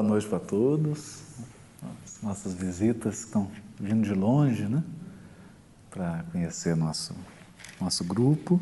[0.00, 1.20] Boa noite para todos.
[1.82, 4.82] As nossas visitas estão vindo de longe, né?
[5.90, 7.14] Para conhecer nosso,
[7.78, 8.58] nosso grupo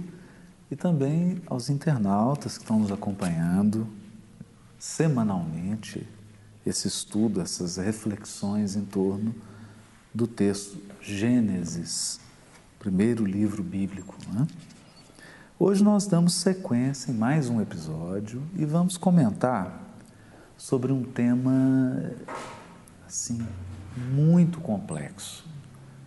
[0.69, 3.87] e também aos internautas que estão nos acompanhando
[4.81, 6.09] semanalmente
[6.67, 9.33] esse estudo, essas reflexões em torno
[10.12, 12.19] do texto Gênesis,
[12.81, 14.17] primeiro livro bíblico.
[14.33, 14.45] Né?
[15.57, 19.88] Hoje nós damos sequência em mais um episódio e vamos comentar
[20.59, 22.12] sobre um tema
[23.07, 23.47] assim
[23.97, 25.47] muito complexo,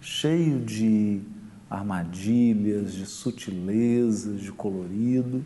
[0.02, 1.22] cheio de
[1.70, 5.44] armadilhas, de sutilezas, de colorido.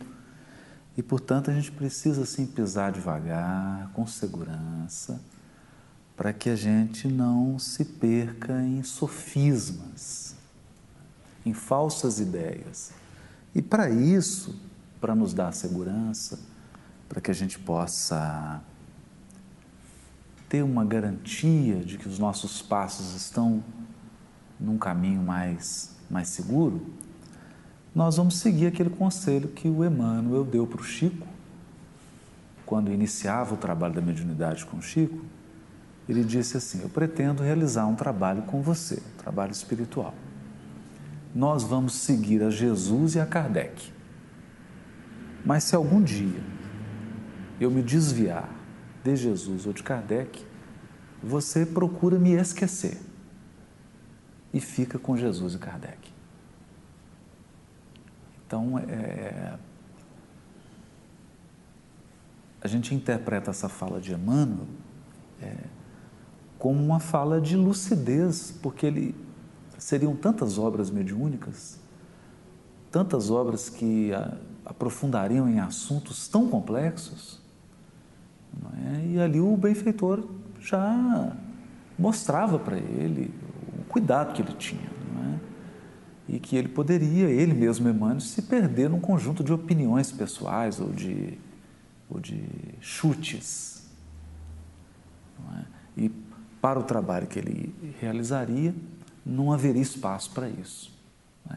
[0.96, 5.20] E, portanto, a gente precisa assim pisar devagar, com segurança,
[6.16, 10.34] para que a gente não se perca em sofismas,
[11.44, 12.90] em falsas ideias.
[13.54, 14.58] E para isso,
[15.00, 16.38] para nos dar segurança,
[17.08, 18.62] para que a gente possa
[20.48, 23.62] ter uma garantia de que os nossos passos estão
[24.58, 26.80] num caminho mais, mais seguro,
[27.94, 31.26] nós vamos seguir aquele conselho que o Emmanuel deu para o Chico,
[32.64, 35.24] quando iniciava o trabalho da mediunidade com o Chico.
[36.08, 40.14] Ele disse assim: Eu pretendo realizar um trabalho com você, um trabalho espiritual.
[41.34, 43.92] Nós vamos seguir a Jesus e a Kardec.
[45.44, 46.40] Mas se algum dia
[47.60, 48.55] eu me desviar
[49.14, 50.44] de Jesus ou de Kardec,
[51.22, 52.98] você procura me esquecer
[54.52, 56.10] e fica com Jesus e Kardec.
[58.46, 59.58] Então, é,
[62.60, 64.66] a gente interpreta essa fala de Emmanuel
[65.40, 65.54] é,
[66.58, 69.14] como uma fala de lucidez, porque ele
[69.78, 71.78] seriam tantas obras mediúnicas,
[72.90, 77.45] tantas obras que a, aprofundariam em assuntos tão complexos
[78.86, 79.06] é?
[79.06, 80.26] E ali o benfeitor
[80.60, 81.32] já
[81.98, 83.32] mostrava para ele
[83.78, 84.90] o cuidado que ele tinha.
[86.28, 86.34] É?
[86.34, 90.90] E que ele poderia, ele mesmo, Emmanuel, se perder num conjunto de opiniões pessoais ou
[90.90, 91.38] de,
[92.08, 92.42] ou de
[92.80, 93.88] chutes.
[95.58, 95.64] É?
[95.96, 96.08] E
[96.60, 98.74] para o trabalho que ele realizaria,
[99.24, 100.92] não haveria espaço para isso.
[101.50, 101.56] É?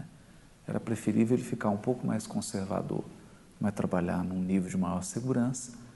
[0.68, 3.04] Era preferível ele ficar um pouco mais conservador,
[3.60, 5.89] mas trabalhar num nível de maior segurança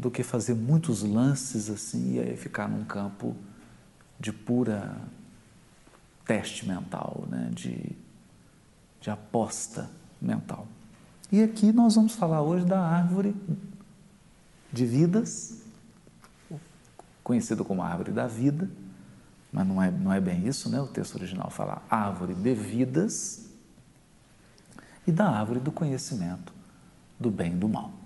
[0.00, 3.36] do que fazer muitos lances assim e aí ficar num campo
[4.18, 4.96] de pura
[6.24, 7.50] teste mental, né?
[7.52, 7.92] de,
[8.98, 9.90] de aposta
[10.20, 10.66] mental.
[11.30, 13.36] E aqui nós vamos falar hoje da árvore
[14.72, 15.60] de vidas,
[17.22, 18.70] conhecida como árvore da vida,
[19.52, 20.80] mas não é, não é bem isso, né?
[20.80, 23.50] O texto original fala árvore de vidas
[25.06, 26.54] e da árvore do conhecimento
[27.18, 27.99] do bem e do mal.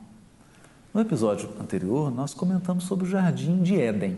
[0.94, 4.16] No episódio anterior, nós comentamos sobre o jardim de Éden,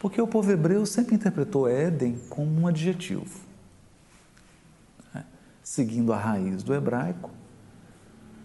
[0.00, 3.38] porque o povo hebreu sempre interpretou Éden como um adjetivo.
[5.14, 5.24] Né?
[5.62, 7.30] Seguindo a raiz do hebraico,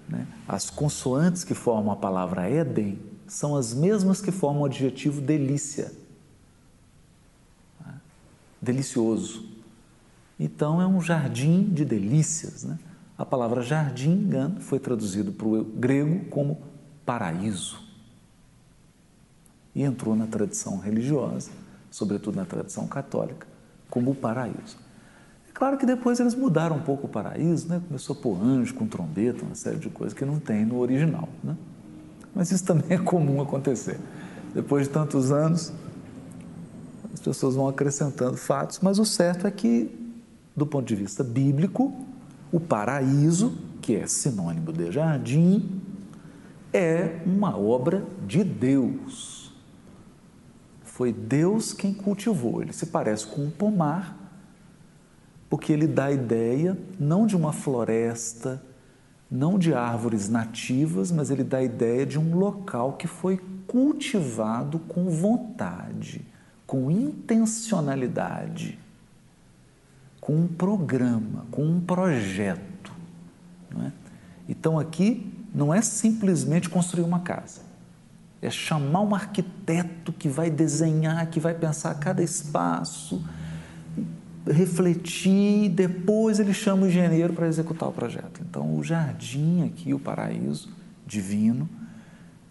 [0.08, 0.28] né?
[0.48, 5.92] as consoantes que formam a palavra Éden são as mesmas que formam o adjetivo delícia.
[7.84, 7.94] Né?
[8.62, 9.50] Delicioso.
[10.40, 12.64] Então é um jardim de delícias.
[12.64, 12.78] Né?
[13.18, 16.73] A palavra jardim, foi traduzido para o grego como
[17.06, 17.80] paraíso.
[19.76, 21.50] E entrou na tradição religiosa,
[21.90, 23.48] sobretudo na tradição católica,
[23.90, 24.78] como o paraíso.
[25.50, 27.82] É claro que depois eles mudaram um pouco o paraíso, né?
[27.88, 31.28] começou a pôr anjo com trombeta, uma série de coisas que não tem no original.
[31.44, 31.56] Né?
[32.36, 34.00] Mas isso também é comum acontecer.
[34.54, 35.74] Depois de tantos anos,
[37.14, 39.90] as pessoas vão acrescentando fatos, mas o certo é que,
[40.56, 41.94] do ponto de vista bíblico,
[42.52, 45.82] o paraíso, que é sinônimo de jardim,
[46.74, 49.54] é uma obra de Deus.
[50.84, 52.62] Foi Deus quem cultivou.
[52.62, 54.18] Ele se parece com um pomar,
[55.50, 58.62] porque ele dá a ideia não de uma floresta,
[59.30, 64.80] não de árvores nativas, mas ele dá a ideia de um local que foi cultivado
[64.80, 66.26] com vontade,
[66.66, 68.80] com intencionalidade,
[70.20, 72.94] com um programa, com um projeto.
[73.84, 73.92] É?
[74.48, 77.62] Então aqui não é simplesmente construir uma casa.
[78.42, 83.24] É chamar um arquiteto que vai desenhar, que vai pensar cada espaço,
[84.46, 88.42] refletir, depois ele chama o engenheiro para executar o projeto.
[88.42, 90.70] Então, o jardim aqui, o paraíso
[91.06, 91.70] divino,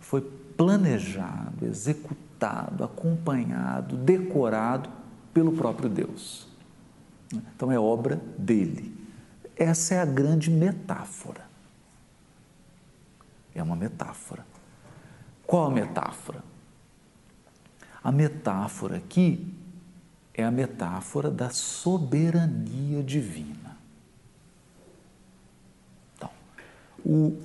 [0.00, 0.22] foi
[0.56, 4.88] planejado, executado, acompanhado, decorado
[5.34, 6.46] pelo próprio Deus.
[7.54, 8.94] Então, é obra dele.
[9.56, 11.51] Essa é a grande metáfora.
[13.54, 14.44] É uma metáfora.
[15.46, 16.42] Qual a metáfora?
[18.02, 19.54] A metáfora aqui
[20.34, 23.76] é a metáfora da soberania divina.
[26.16, 26.30] Então,
[27.04, 27.36] o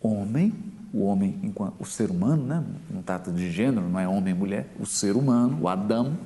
[0.00, 0.52] homem,
[0.92, 2.64] o homem o ser humano, né?
[2.90, 6.16] não trata de gênero, não é homem e mulher, o ser humano, o Adão,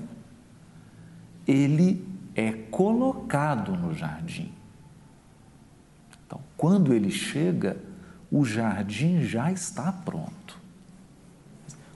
[1.46, 4.52] ele é colocado no jardim.
[6.24, 7.76] Então, quando ele chega,
[8.30, 10.58] o jardim já está pronto.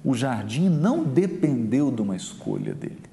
[0.04, 3.12] O jardim não dependeu de uma escolha dele.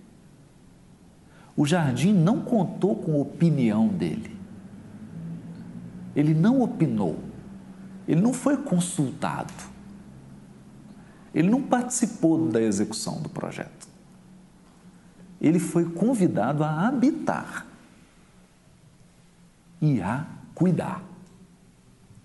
[1.56, 4.38] O jardim não contou com a opinião dele.
[6.16, 7.20] Ele não opinou.
[8.08, 9.54] Ele não foi consultado.
[11.34, 13.88] Ele não participou da execução do projeto.
[15.40, 17.68] Ele foi convidado a habitar
[19.82, 20.26] e a
[20.56, 21.04] cuidar,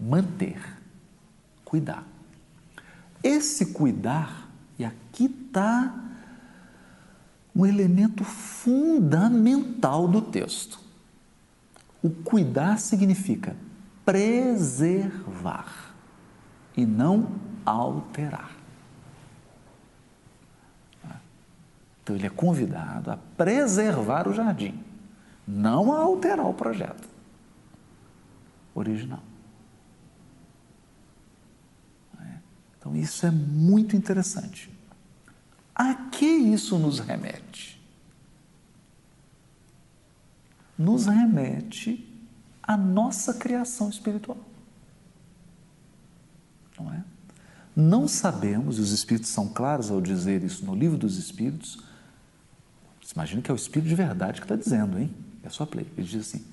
[0.01, 0.74] manter,
[1.75, 2.05] cuidar.
[3.21, 4.49] Esse cuidar
[4.79, 5.93] e aqui está
[7.55, 10.79] um elemento fundamental do texto.
[12.01, 13.57] O cuidar significa
[14.05, 15.95] preservar
[16.77, 17.29] e não
[17.67, 18.53] alterar.
[22.03, 24.79] Então ele é convidado a preservar o jardim,
[25.49, 27.09] não a alterar o projeto
[28.75, 29.23] original.
[32.85, 34.71] Então, isso é muito interessante.
[35.75, 37.83] A que isso nos remete?
[40.77, 42.07] Nos remete
[42.63, 44.37] à nossa criação espiritual.
[46.79, 47.03] Não é?
[47.75, 51.83] Não sabemos, e os Espíritos são claros ao dizer isso no livro dos Espíritos.
[53.15, 55.11] Imagina que é o Espírito de verdade que está dizendo, hein?
[55.43, 55.87] É só play.
[55.97, 56.45] Ele diz assim: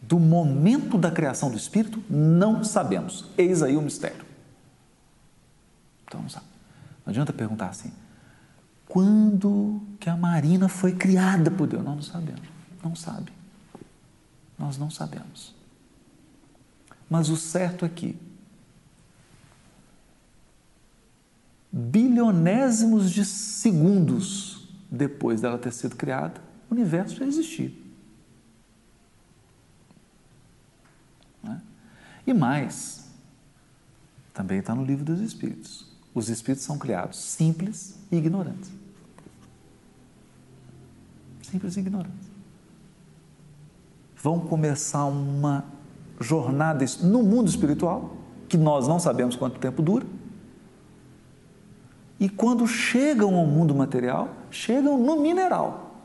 [0.00, 3.26] do momento da criação do Espírito, não sabemos.
[3.36, 4.25] Eis aí o mistério.
[6.06, 6.46] Então não sabe.
[7.04, 7.92] Não adianta perguntar assim,
[8.88, 11.84] quando que a Marina foi criada por Deus?
[11.84, 12.48] Nós não sabemos.
[12.82, 13.32] Não sabe.
[14.58, 15.54] Nós não sabemos.
[17.08, 18.18] Mas o certo é que
[21.70, 27.72] bilionésimos de segundos depois dela ter sido criada, o universo já existia.
[31.44, 31.56] É?
[32.26, 33.10] E mais,
[34.32, 38.70] também está no livro dos Espíritos os espíritos são criados simples e ignorantes.
[41.42, 42.26] Simples e ignorantes.
[44.16, 45.66] Vão começar uma
[46.18, 48.16] jornada no mundo espiritual,
[48.48, 50.06] que nós não sabemos quanto tempo dura.
[52.18, 56.00] E quando chegam ao mundo material, chegam no mineral.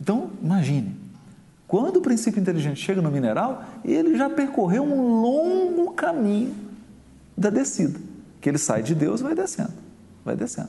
[0.00, 1.01] Então, imagine,
[1.72, 6.54] quando o princípio inteligente chega no mineral, ele já percorreu um longo caminho
[7.34, 7.98] da descida,
[8.42, 9.72] que ele sai de Deus e vai descendo,
[10.22, 10.68] vai descendo.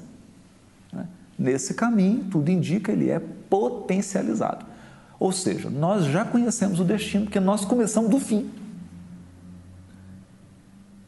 [0.94, 1.06] Né?
[1.38, 4.66] Nesse caminho, tudo indica, ele é potencializado.
[5.20, 8.50] Ou seja, nós já conhecemos o destino, porque nós começamos do fim.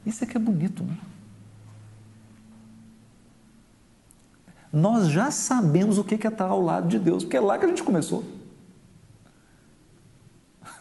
[0.06, 0.98] Isso é que é bonito, né?
[4.74, 7.64] Nós já sabemos o que é estar ao lado de Deus, porque é lá que
[7.64, 8.26] a gente começou.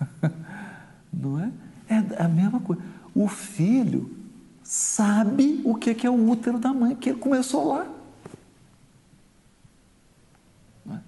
[1.13, 1.51] Não é?
[1.89, 2.83] É a mesma coisa.
[3.15, 4.11] O filho
[4.63, 7.87] sabe o que é o útero da mãe, que ele começou lá.
[10.91, 10.99] É?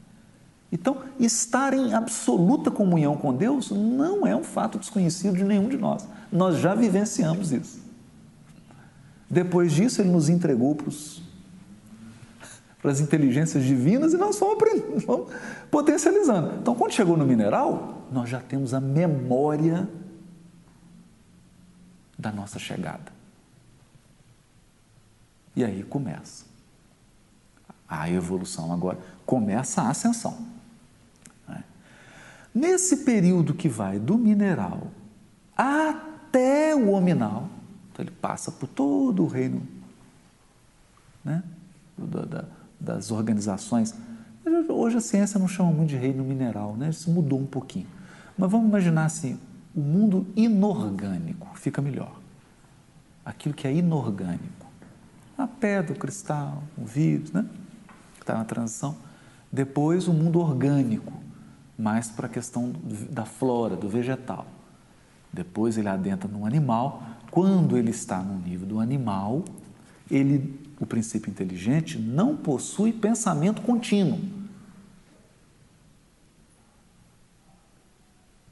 [0.71, 5.79] Então, estar em absoluta comunhão com Deus não é um fato desconhecido de nenhum de
[5.79, 6.07] nós.
[6.31, 7.81] Nós já vivenciamos isso.
[9.29, 11.23] Depois disso, ele nos entregou para os
[12.81, 14.63] para as inteligências divinas e nós fomos,
[15.05, 15.33] fomos
[15.71, 16.59] potencializando.
[16.61, 19.89] Então, quando chegou no mineral, nós já temos a memória
[22.19, 23.13] da nossa chegada.
[25.55, 26.45] E aí começa
[27.89, 30.37] a evolução agora, começa a ascensão.
[31.49, 31.65] Né?
[32.55, 34.89] Nesse período que vai do mineral
[35.57, 37.49] até o hominal,
[37.93, 39.67] então ele passa por todo o reino
[41.25, 41.43] né?
[41.97, 42.45] da, da,
[42.79, 43.95] das organizações.
[44.69, 46.91] Hoje a ciência não chama muito de reino mineral, né?
[46.91, 47.96] isso mudou um pouquinho.
[48.37, 49.39] Mas vamos imaginar assim,
[49.75, 52.21] o mundo inorgânico fica melhor.
[53.25, 54.67] Aquilo que é inorgânico.
[55.37, 57.45] A pedra, o cristal, o vírus, né?
[58.15, 58.97] que está na transição.
[59.51, 61.13] Depois o mundo orgânico,
[61.79, 62.73] mais para a questão
[63.11, 64.47] da flora, do vegetal.
[65.33, 67.03] Depois ele adentra no animal.
[67.31, 69.45] Quando ele está no nível do animal,
[70.11, 74.19] ele o princípio inteligente não possui pensamento contínuo.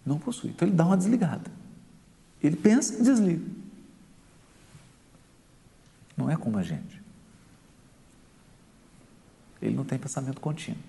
[0.05, 0.51] Não possui.
[0.51, 1.51] Então ele dá uma desligada.
[2.43, 3.45] Ele pensa e desliga.
[6.17, 7.03] Não é como a gente.
[9.61, 10.83] Ele não tem pensamento contínuo.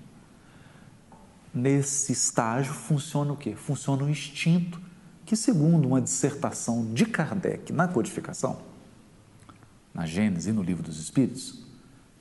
[1.53, 3.55] Nesse estágio funciona o quê?
[3.55, 4.81] Funciona o instinto,
[5.25, 8.59] que segundo uma dissertação de Kardec na codificação,
[9.93, 11.65] na Gênesis e no Livro dos Espíritos,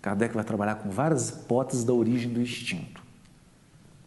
[0.01, 3.03] Kardec vai trabalhar com várias hipóteses da origem do instinto.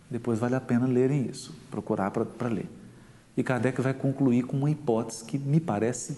[0.09, 2.69] Depois vale a pena lerem isso, procurar para ler.
[3.37, 6.17] E Kardec vai concluir com uma hipótese que me parece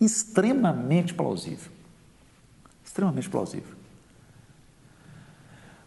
[0.00, 1.72] extremamente plausível.
[2.84, 3.74] Extremamente plausível.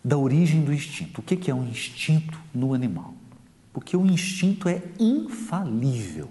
[0.04, 1.22] Da origem do instinto.
[1.22, 3.14] O que é um instinto no animal?
[3.72, 6.30] Porque o instinto é infalível.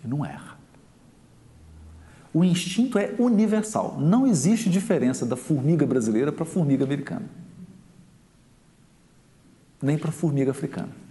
[0.00, 0.56] Ele não erra.
[2.32, 4.00] O instinto é universal.
[4.00, 7.28] Não existe diferença da formiga brasileira para a formiga americana.
[9.82, 11.07] Nem para a formiga africana.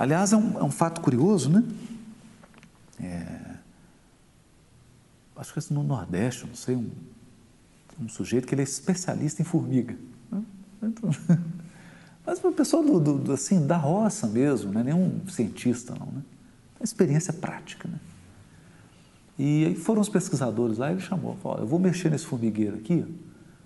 [0.00, 1.62] Aliás, é um, é um, fato curioso, né?
[2.98, 3.56] É,
[5.36, 6.88] acho que é no Nordeste, não sei, um,
[8.00, 9.94] um sujeito que ele é especialista em formiga.
[10.32, 10.42] Né?
[10.84, 11.10] Então,
[12.24, 16.22] mas o pessoal do, do, assim, da roça mesmo, não é nenhum cientista, não, né?
[16.80, 18.00] É experiência prática, né?
[19.38, 23.04] E aí foram os pesquisadores lá, ele chamou, falou, eu vou mexer nesse formigueiro aqui,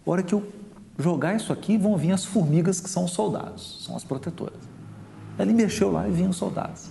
[0.04, 0.52] a hora que eu
[0.98, 4.73] jogar isso aqui, vão vir as formigas que são os soldados, são as protetoras.
[5.38, 6.88] Ele mexeu lá e vinham os soldados.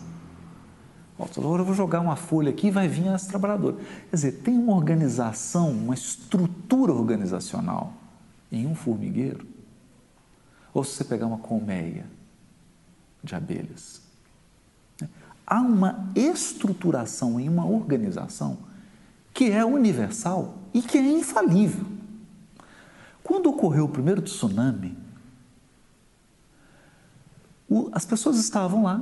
[1.37, 3.79] Agora eu vou jogar uma folha aqui e vai vir as trabalhadoras.
[4.09, 7.93] Quer dizer, tem uma organização, uma estrutura organizacional
[8.51, 9.45] em um formigueiro.
[10.73, 12.05] Ou se você pegar uma colmeia
[13.23, 14.01] de abelhas.
[14.99, 15.07] Né?
[15.45, 18.57] Há uma estruturação em uma organização
[19.33, 21.85] que é universal e que é infalível.
[23.23, 24.97] Quando ocorreu o primeiro tsunami,
[27.91, 29.01] as pessoas estavam lá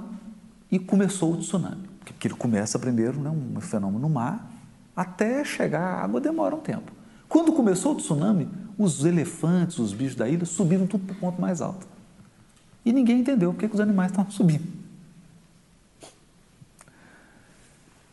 [0.71, 1.89] e começou o tsunami.
[2.05, 4.51] Porque ele começa primeiro, né, um fenômeno no mar,
[4.95, 6.91] até chegar à água demora um tempo.
[7.27, 11.41] Quando começou o tsunami, os elefantes, os bichos da ilha subiram tudo para o ponto
[11.41, 11.87] mais alto.
[12.83, 14.65] E ninguém entendeu porque que os animais estavam subindo.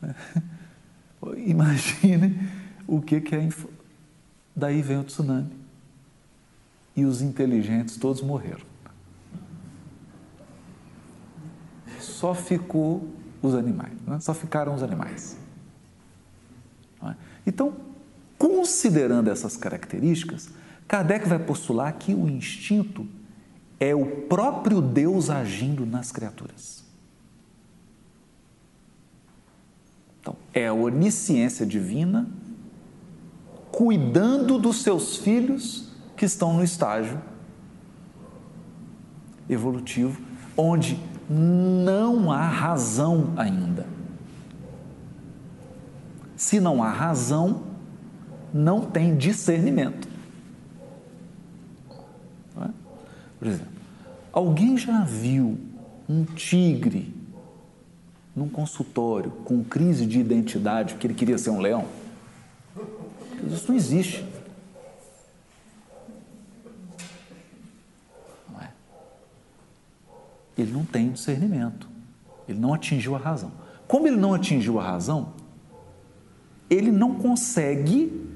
[1.46, 2.48] Imagine
[2.86, 3.48] o que, que é.
[4.54, 5.50] Daí vem o tsunami.
[6.94, 8.67] E os inteligentes todos morreram.
[12.08, 13.08] Só ficou
[13.42, 14.18] os animais, né?
[14.20, 15.36] só ficaram os animais.
[17.02, 17.14] É?
[17.46, 17.74] Então,
[18.36, 20.50] considerando essas características,
[20.86, 23.06] Kardec vai postular que o instinto
[23.78, 26.84] é o próprio Deus agindo nas criaturas.
[30.20, 32.28] Então, é a onisciência divina
[33.70, 37.20] cuidando dos seus filhos que estão no estágio
[39.48, 40.20] evolutivo,
[40.56, 40.98] onde
[41.28, 43.86] não há razão ainda.
[46.36, 47.62] Se não há razão,
[48.52, 50.08] não tem discernimento.
[52.60, 52.68] É?
[53.38, 53.72] Por exemplo,
[54.32, 55.58] alguém já viu
[56.08, 57.14] um tigre
[58.34, 61.84] num consultório com crise de identidade porque ele queria ser um leão?
[63.46, 64.24] Isso não existe.
[70.58, 71.88] Ele não tem discernimento,
[72.48, 73.52] ele não atingiu a razão.
[73.86, 75.32] Como ele não atingiu a razão,
[76.68, 78.28] ele não consegue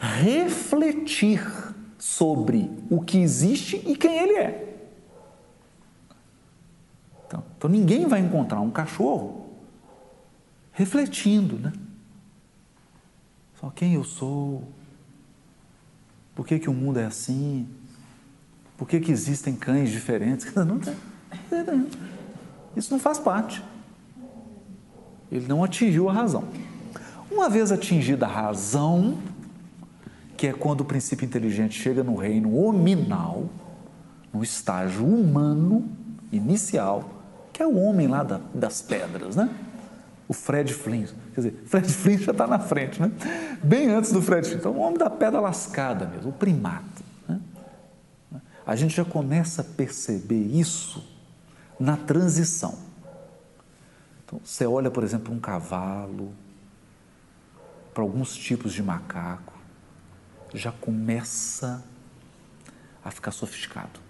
[0.00, 1.40] refletir
[1.98, 4.68] sobre o que existe e quem ele é.
[7.26, 9.48] Então, então ninguém vai encontrar um cachorro
[10.72, 11.72] refletindo, né?
[13.60, 14.62] Só quem eu sou,
[16.34, 17.68] por que, que o mundo é assim,
[18.76, 20.54] por que, que existem cães diferentes?
[20.54, 20.94] Não tem.
[22.76, 23.62] Isso não faz parte.
[25.30, 26.44] Ele não atingiu a razão.
[27.30, 29.18] Uma vez atingida a razão,
[30.36, 33.48] que é quando o princípio inteligente chega no reino hominal,
[34.32, 35.88] no estágio humano
[36.32, 37.10] inicial,
[37.52, 39.50] que é o homem lá da, das pedras, né?
[40.26, 43.10] O Fred Flynn, quer dizer, Fred Flynn já está na frente, né?
[43.62, 44.58] Bem antes do Fred Flynn.
[44.58, 47.02] Então, o homem da pedra lascada mesmo, o primata.
[47.28, 47.40] Né?
[48.66, 51.02] A gente já começa a perceber isso
[51.78, 52.78] na transição.
[54.24, 56.34] Então, você olha, por exemplo, um cavalo,
[57.94, 59.54] para alguns tipos de macaco,
[60.54, 61.82] já começa
[63.04, 64.00] a ficar sofisticado.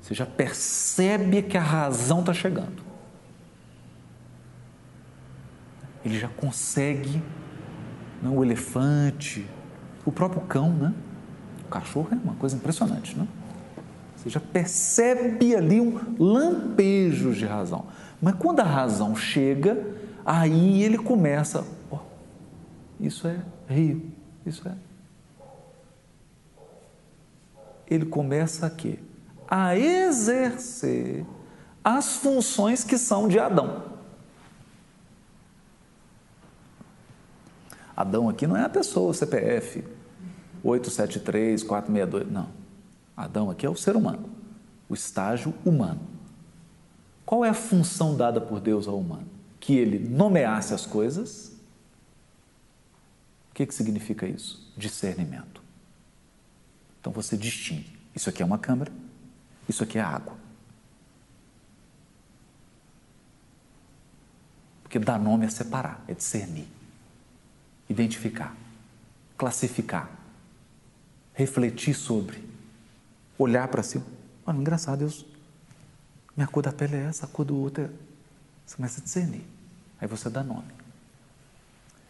[0.00, 2.82] Você já percebe que a razão está chegando.
[6.04, 7.22] Ele já consegue,
[8.22, 9.46] né, o elefante,
[10.04, 10.94] o próprio cão, né?
[11.64, 13.26] O cachorro é uma coisa impressionante, né?
[14.24, 17.86] Você já percebe ali um lampejo de razão.
[18.22, 19.86] Mas quando a razão chega,
[20.24, 21.98] aí ele começa, oh,
[22.98, 23.38] isso é
[23.68, 24.10] rio,
[24.46, 24.72] isso é.
[27.86, 28.98] Ele começa a quê?
[29.46, 31.26] A exercer
[31.84, 33.82] as funções que são de Adão.
[37.94, 39.84] Adão aqui não é a pessoa, CPF
[40.62, 42.63] 873, 462, não.
[43.16, 44.28] Adão aqui é o ser humano,
[44.88, 46.00] o estágio humano.
[47.24, 49.26] Qual é a função dada por Deus ao humano?
[49.58, 51.52] Que ele nomeasse as coisas.
[53.50, 54.72] O que, que significa isso?
[54.76, 55.62] Discernimento.
[57.00, 57.98] Então você distingue.
[58.14, 58.92] Isso aqui é uma câmara,
[59.68, 60.36] isso aqui é água.
[64.82, 66.68] Porque dar nome é separar, é discernir,
[67.88, 68.54] identificar,
[69.36, 70.08] classificar,
[71.32, 72.44] refletir sobre,
[73.38, 74.02] olhar para si.
[74.46, 75.26] Olha, engraçado, Deus,
[76.36, 77.90] minha cor da pele é essa, a cor do outro é.
[78.66, 79.44] Você começa a discernir.
[80.00, 80.72] Aí você dá nome.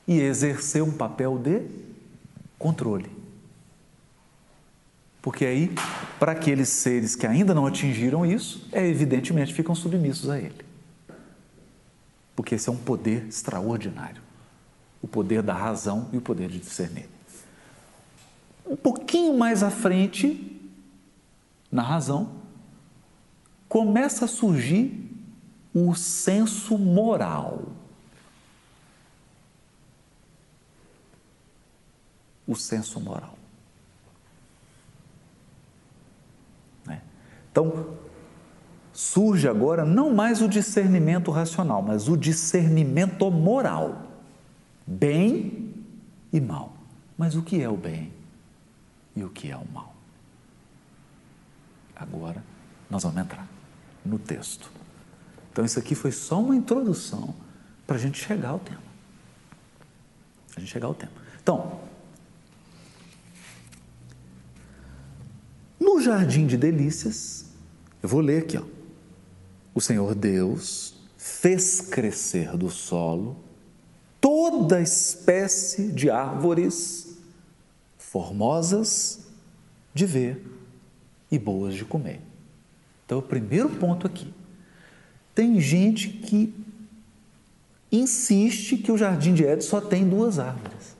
[0.06, 1.62] E exercer um papel de
[2.58, 3.10] controle.
[5.20, 5.74] Porque aí,
[6.18, 10.64] para aqueles seres que ainda não atingiram isso, é evidentemente ficam submissos a ele.
[12.36, 14.22] Porque esse é um poder extraordinário.
[15.00, 17.08] O poder da razão e o poder de discernir.
[18.66, 20.53] Um pouquinho mais à frente,
[21.74, 22.30] na razão,
[23.68, 25.10] começa a surgir
[25.74, 27.64] o senso moral.
[32.46, 33.36] O senso moral.
[36.86, 37.02] Né?
[37.50, 37.96] Então,
[38.92, 44.12] surge agora não mais o discernimento racional, mas o discernimento moral.
[44.86, 45.74] Bem
[46.32, 46.72] e mal.
[47.18, 48.12] Mas o que é o bem
[49.16, 49.93] e o que é o mal?
[51.94, 52.42] Agora
[52.90, 53.48] nós vamos entrar
[54.04, 54.70] no texto.
[55.52, 57.34] Então, isso aqui foi só uma introdução
[57.86, 58.82] para a gente chegar ao tema.
[60.56, 61.12] A gente chegar ao tema.
[61.42, 61.80] Então,
[65.78, 67.46] no jardim de delícias,
[68.02, 68.64] eu vou ler aqui, ó.
[69.74, 73.36] O Senhor Deus fez crescer do solo
[74.20, 77.18] toda espécie de árvores
[77.98, 79.26] formosas
[79.92, 80.44] de ver
[81.34, 82.20] e boas de comer.
[83.04, 84.32] Então, o primeiro ponto aqui.
[85.34, 86.54] Tem gente que
[87.90, 90.96] insiste que o jardim de Éden só tem duas árvores: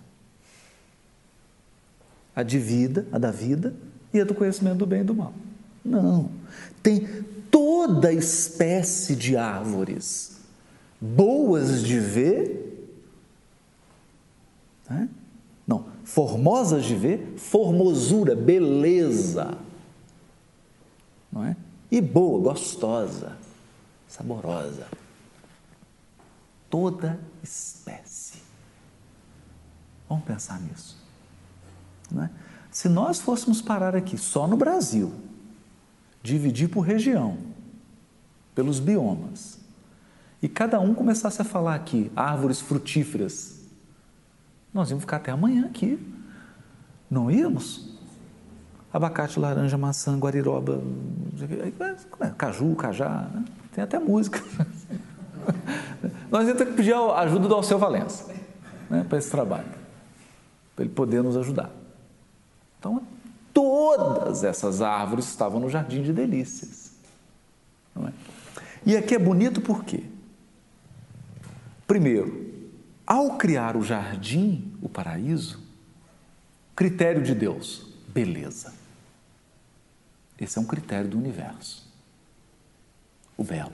[2.35, 3.75] a de vida, a da vida,
[4.13, 5.33] e a do conhecimento do bem e do mal.
[5.85, 6.31] Não.
[6.83, 7.07] Tem
[7.51, 10.35] toda espécie de árvores
[11.01, 12.89] boas de ver.
[14.89, 15.09] Né?
[15.67, 19.57] Não, formosas de ver, formosura, beleza.
[21.35, 21.57] Não é?
[21.91, 23.37] e boa, gostosa,
[24.07, 24.87] saborosa.
[26.71, 28.41] Toda espécie.
[30.09, 30.97] Vamos pensar nisso.
[32.11, 32.31] Não é?
[32.71, 35.13] Se nós fôssemos parar aqui só no Brasil,
[36.23, 37.37] dividir por região,
[38.55, 39.59] pelos biomas,
[40.41, 43.61] e cada um começasse a falar aqui árvores frutíferas,
[44.73, 45.99] nós íamos ficar até amanhã aqui.
[47.11, 47.94] Não íamos?
[48.95, 50.81] Abacate, laranja, maçã, guariroba,
[52.39, 53.45] caju, cajá, né?
[53.73, 54.41] tem até música.
[56.31, 58.33] Nós ter que pedir a ajuda do Alceu Valença
[58.89, 59.67] né, para esse trabalho,
[60.77, 61.71] para ele poder nos ajudar.
[62.79, 63.03] Então,
[63.53, 66.93] todas essas árvores estavam no jardim de delícias.
[67.97, 68.13] É?
[68.87, 70.05] E aqui é bonito por quê?
[71.85, 72.53] Primeiro,
[73.05, 75.61] ao criar o jardim, o paraíso,
[76.77, 78.84] critério de Deus, beleza.
[80.41, 81.87] Esse é um critério do universo.
[83.37, 83.73] O belo.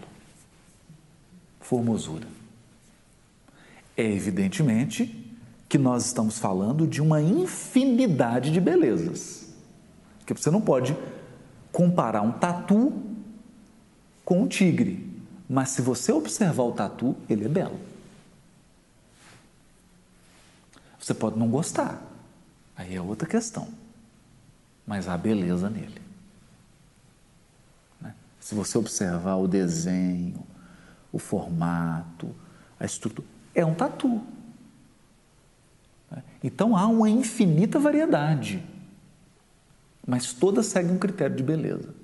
[1.61, 2.27] Formosura.
[3.97, 5.31] É evidentemente
[5.69, 9.49] que nós estamos falando de uma infinidade de belezas.
[10.19, 10.97] Porque você não pode
[11.73, 12.93] comparar um tatu
[14.25, 15.09] com um tigre.
[15.49, 17.79] Mas se você observar o tatu, ele é belo.
[20.99, 22.01] Você pode não gostar,
[22.77, 23.69] aí é outra questão.
[24.87, 26.00] Mas há beleza nele.
[28.41, 30.43] Se você observar o desenho,
[31.13, 32.35] o formato,
[32.79, 34.23] a estrutura, é um tatu.
[36.43, 38.65] Então há uma infinita variedade,
[40.07, 41.95] mas todas seguem um critério de beleza.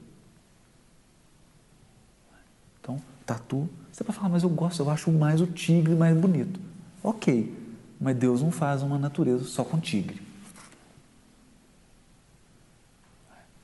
[2.81, 6.61] Então, tatu, você pode falar, mas eu gosto, eu acho mais o tigre mais bonito.
[7.03, 7.53] Ok,
[8.01, 10.26] mas Deus não faz uma natureza só com tigre.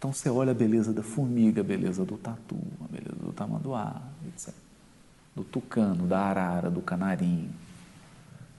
[0.03, 4.03] Então você olha a beleza da formiga, a beleza do tatu, a beleza do tamanduá,
[4.27, 4.53] etc.
[5.33, 7.49] do tucano, da arara, do canarinho.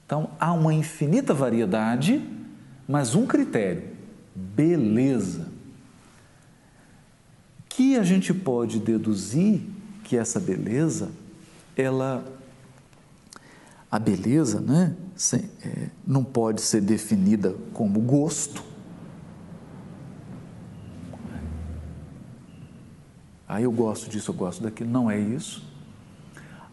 [0.06, 2.26] Então há uma infinita variedade,
[2.88, 3.82] mas um critério:
[4.34, 5.46] beleza.
[7.68, 9.60] Que a gente pode deduzir
[10.02, 11.10] que essa beleza,
[11.76, 12.24] ela
[13.90, 14.96] a beleza né,
[15.34, 18.72] é, não pode ser definida como gosto.
[23.54, 24.90] Aí eu gosto disso, eu gosto daquilo.
[24.90, 25.64] Não é isso.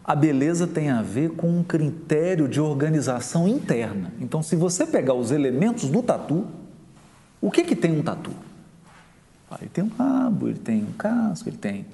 [0.04, 4.12] A beleza tem a ver com um critério de organização interna.
[4.20, 6.44] Então, se você pegar os elementos do tatu,
[7.40, 8.32] o que, que tem um tatu?
[9.48, 11.86] Ah, ele tem um rabo, ele tem um casco, ele tem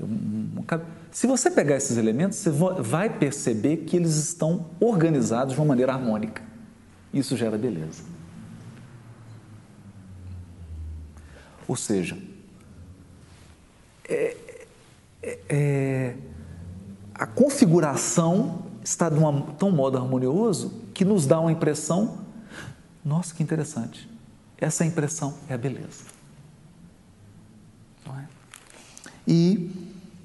[0.00, 0.64] um, um,
[1.10, 5.94] se você pegar esses elementos, você vai perceber que eles estão organizados de uma maneira
[5.94, 6.42] harmônica.
[7.12, 8.04] Isso gera beleza.
[11.66, 12.16] Ou seja,
[14.12, 14.36] é,
[15.22, 16.16] é, é,
[17.14, 22.18] a configuração está de um tão modo harmonioso que nos dá uma impressão,
[23.04, 24.08] nossa, que interessante.
[24.58, 26.04] Essa impressão é a beleza.
[28.06, 28.28] Não é?
[29.26, 29.70] E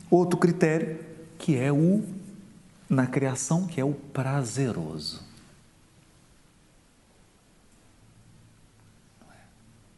[0.10, 1.00] Outro critério
[1.38, 2.04] que é o
[2.89, 5.21] na criação, que é o prazeroso.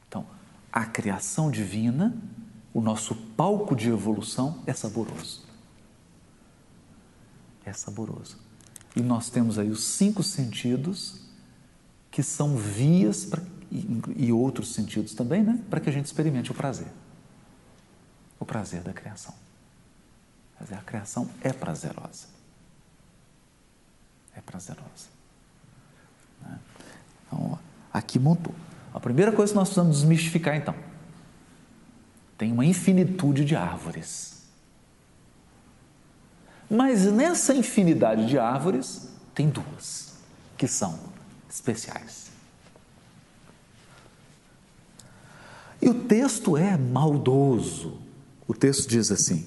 [0.07, 0.25] Então,
[0.71, 2.17] a criação divina,
[2.73, 5.43] o nosso palco de evolução é saboroso.
[7.65, 8.37] É saboroso.
[8.95, 11.21] E nós temos aí os cinco sentidos
[12.11, 15.59] que são vias pra, e, e outros sentidos também, né?
[15.69, 16.87] Para que a gente experimente o prazer.
[18.39, 19.33] O prazer da criação.
[20.57, 22.27] Quer dizer, a criação é prazerosa.
[24.35, 25.07] É prazerosa.
[26.41, 26.59] Né?
[27.27, 27.59] Então,
[27.93, 28.55] aqui montou.
[28.93, 30.73] A primeira coisa que nós precisamos desmistificar, então,
[32.39, 34.43] tem uma infinitude de árvores.
[36.69, 40.13] Mas nessa infinidade de árvores, tem duas
[40.57, 40.97] que são
[41.49, 42.31] especiais.
[45.81, 47.99] E o texto é maldoso.
[48.47, 49.45] O texto diz assim: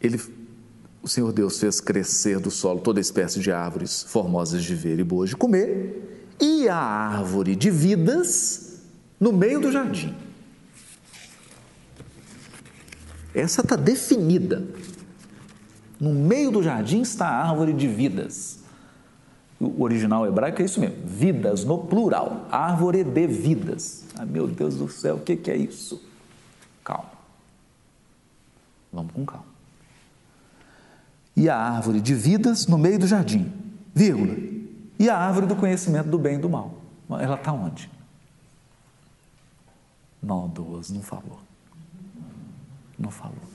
[0.00, 0.20] ele,
[1.00, 5.04] o Senhor Deus fez crescer do solo toda espécie de árvores formosas de ver e
[5.04, 8.69] boas de comer, e a árvore de vidas
[9.20, 10.14] no meio do jardim.
[13.34, 14.66] Essa está definida.
[16.00, 18.58] No meio do jardim está a árvore de vidas.
[19.60, 24.04] O original hebraico é isso mesmo, vidas no plural, árvore de vidas.
[24.18, 26.02] Ah, meu Deus do céu, o que, que é isso?
[26.82, 27.10] Calma.
[28.90, 29.50] Vamos com calma
[31.40, 33.50] e a árvore de vidas no meio do jardim,
[33.94, 34.36] vírgula,
[34.98, 36.74] e a árvore do conhecimento do bem e do mal.
[37.08, 37.90] Ela está onde?
[40.22, 41.40] Maldoso, não falou.
[42.98, 43.50] Não falou.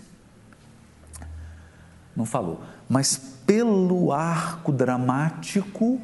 [2.16, 2.62] Não falou.
[2.90, 6.00] Mas pelo arco dramático,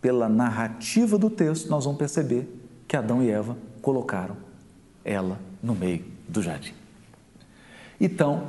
[0.00, 2.46] pela narrativa do texto, nós vamos perceber
[2.86, 4.36] que Adão e Eva colocaram
[5.04, 6.74] ela no meio do jardim.
[8.00, 8.48] Então,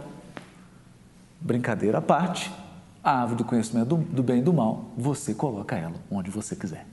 [1.42, 2.52] Brincadeira à parte,
[3.02, 6.56] a árvore do conhecimento do, do bem e do mal, você coloca ela onde você
[6.56, 6.86] quiser.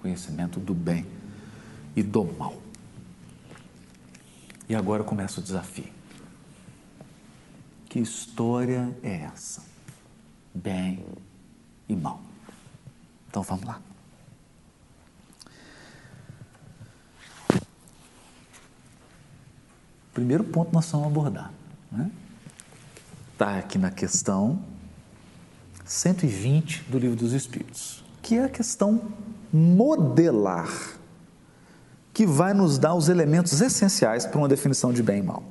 [0.00, 1.06] Conhecimento do bem
[1.94, 2.56] e do mal.
[4.68, 5.92] E agora começa o desafio.
[7.88, 9.64] Que história é essa?
[10.54, 11.04] Bem
[11.88, 12.20] e mal.
[13.28, 13.80] Então vamos lá.
[20.12, 21.52] Primeiro ponto nós vamos abordar.
[21.92, 22.10] Está né?
[23.38, 24.62] Tá aqui na questão
[25.84, 29.10] 120 do Livro dos Espíritos, que é a questão
[29.52, 30.68] modelar,
[32.12, 35.42] que vai nos dar os elementos essenciais para uma definição de bem e mal.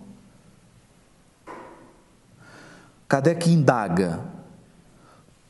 [3.07, 4.19] Kardec indaga: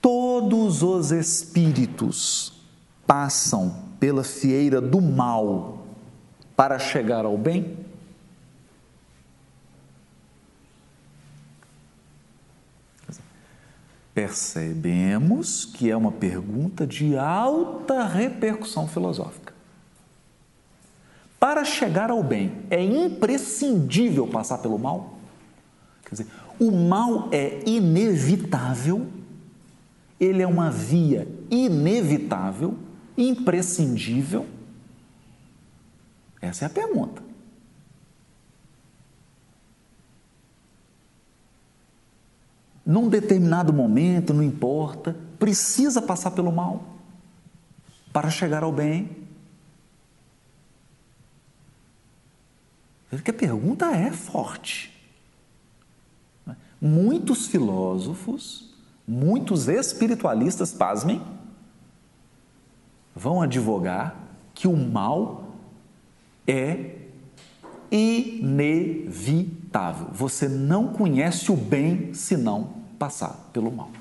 [0.01, 2.53] todos os espíritos
[3.05, 5.85] passam pela fieira do mal
[6.55, 7.86] para chegar ao bem?
[14.17, 19.53] Percebemos que é uma pergunta de alta repercussão filosófica.
[21.39, 25.19] Para chegar ao bem, é imprescindível passar pelo mal?
[26.03, 26.27] Quer dizer,
[26.59, 29.05] o mal é inevitável,
[30.19, 32.75] ele é uma via inevitável,
[33.15, 34.47] imprescindível?
[36.41, 37.21] Essa é a pergunta.
[42.87, 46.81] Num determinado momento, não importa, precisa passar pelo mal
[48.13, 49.27] para chegar ao bem.
[53.09, 54.97] Porque a pergunta é forte.
[56.79, 58.73] Muitos filósofos,
[59.05, 61.21] muitos espiritualistas, pasmem,
[63.13, 64.15] vão advogar
[64.53, 65.57] que o mal
[66.47, 66.95] é
[67.91, 69.27] inevitável.
[70.13, 73.91] Você não conhece o bem se não passar pelo mal.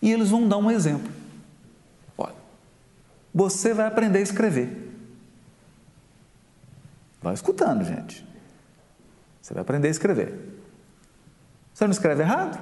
[0.00, 1.10] E eles vão dar um exemplo.
[2.16, 2.34] Olha,
[3.34, 4.86] você vai aprender a escrever.
[7.20, 8.26] Vai escutando, gente.
[9.42, 10.60] Você vai aprender a escrever.
[11.72, 12.58] Você não escreve errado?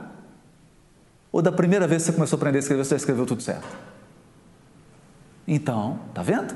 [1.30, 3.42] Ou da primeira vez que você começou a aprender a escrever, você já escreveu tudo
[3.42, 3.66] certo?
[5.46, 6.54] Então, tá vendo?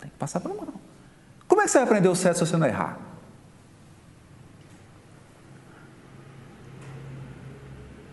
[0.00, 0.74] Tem que passar pela mão.
[1.46, 2.98] Como é que você vai aprender o certo se você não errar?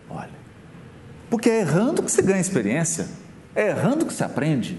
[0.09, 0.31] Olha,
[1.33, 3.09] porque é errando que se ganha experiência,
[3.55, 4.77] é errando que se aprende.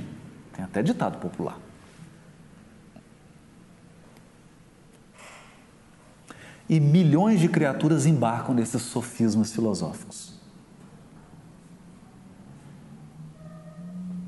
[0.53, 1.59] Tem até ditado popular.
[6.69, 10.39] E milhões de criaturas embarcam nesses sofismas filosóficos.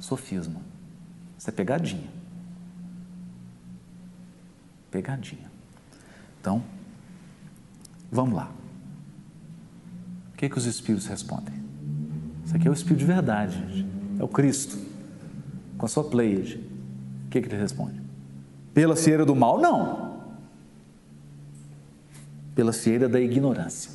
[0.01, 0.61] Sofisma.
[1.39, 2.11] Isso é pegadinha.
[4.91, 5.49] Pegadinha.
[6.41, 6.61] Então,
[8.11, 8.51] vamos lá.
[10.33, 11.66] O que, que os espíritos respondem?
[12.47, 13.87] Isso aqui é o espírito de verdade, gente.
[14.19, 14.79] É o Cristo,
[15.77, 16.59] com a sua pleiade.
[17.27, 18.01] O que, que ele responde?
[18.73, 20.07] Pela fieira do mal, não
[22.57, 23.93] pela fieira da ignorância.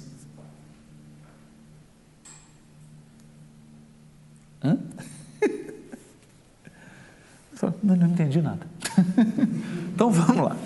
[4.63, 4.77] Hã?
[7.83, 8.65] Não, não entendi nada.
[9.93, 10.55] então vamos lá.
[10.55, 10.57] O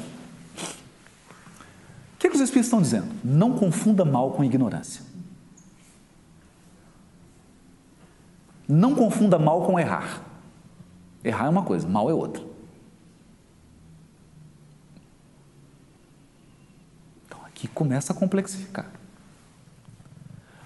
[2.18, 3.08] que, é que os Espíritos estão dizendo?
[3.22, 5.04] Não confunda mal com ignorância.
[8.68, 10.22] Não confunda mal com errar.
[11.24, 12.56] Errar é uma coisa, mal é outra.
[17.56, 18.92] que começa a complexificar.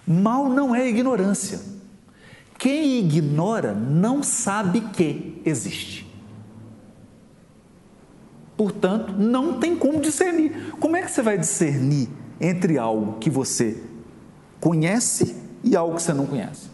[0.06, 1.62] Mal não é ignorância.
[2.58, 6.06] Quem ignora não sabe que existe.
[8.58, 10.74] Portanto, não tem como discernir.
[10.80, 12.10] Como é que você vai discernir
[12.42, 13.82] entre algo que você
[14.60, 16.69] conhece e algo que você não conhece?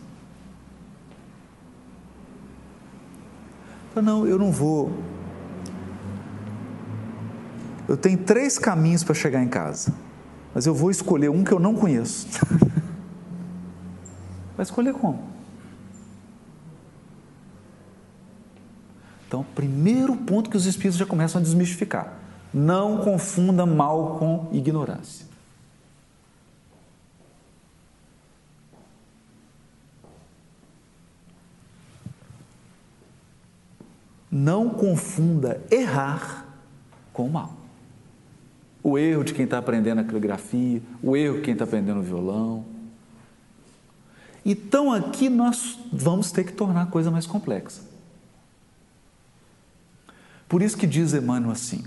[4.02, 4.92] Não, eu não vou.
[7.88, 9.94] Eu tenho três caminhos para chegar em casa
[10.56, 12.28] mas eu vou escolher um que eu não conheço.
[14.56, 15.22] Vai escolher como?
[19.28, 22.14] Então, primeiro ponto que os espíritos já começam a desmistificar:
[22.54, 25.25] não confunda mal com ignorância.
[34.38, 36.46] Não confunda errar
[37.14, 37.56] com mal
[38.84, 42.04] o erro de quem está aprendendo a caligrafia, o erro de quem está aprendendo o
[42.04, 42.66] violão.
[44.46, 47.82] Então aqui nós vamos ter que tornar a coisa mais complexa.
[50.50, 51.86] Por isso que diz Emmanuel assim: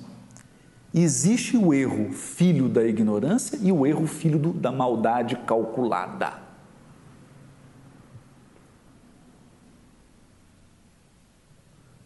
[0.94, 6.47] existe o erro filho da ignorância e o erro filho do, da maldade calculada.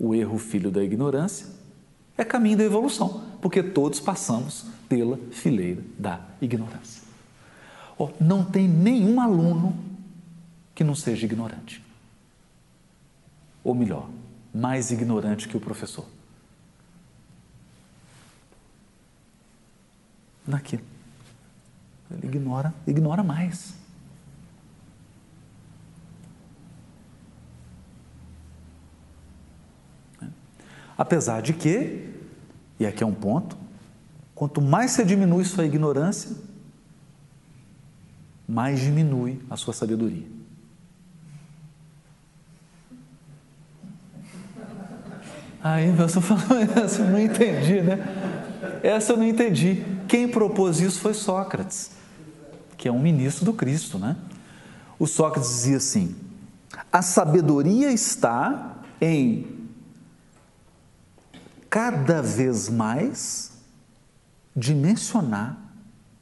[0.02, 1.46] O erro filho da ignorância
[2.18, 7.04] é caminho da evolução, porque todos passamos pela fileira da ignorância.
[7.96, 9.78] Oh, não tem nenhum aluno
[10.74, 11.80] que não seja ignorante.
[13.62, 14.10] Ou melhor,
[14.52, 16.04] mais ignorante que o professor.
[20.44, 20.82] Naquilo.
[22.10, 23.81] Ele ignora, ignora mais.
[31.02, 32.10] Apesar de que,
[32.78, 33.56] e aqui é um ponto,
[34.42, 36.32] Quanto mais você diminui sua ignorância,
[38.48, 40.26] mais diminui a sua sabedoria.
[45.62, 48.80] Aí eu falando essa, eu não entendi, né?
[48.82, 49.84] Essa eu não entendi.
[50.08, 51.92] Quem propôs isso foi Sócrates,
[52.76, 54.16] que é um ministro do Cristo, né?
[54.98, 56.16] O Sócrates dizia assim:
[56.90, 59.61] a sabedoria está em
[61.72, 63.50] cada vez mais
[64.54, 65.58] dimensionar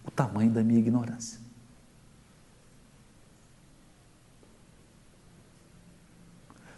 [0.05, 1.41] o tamanho da minha ignorância.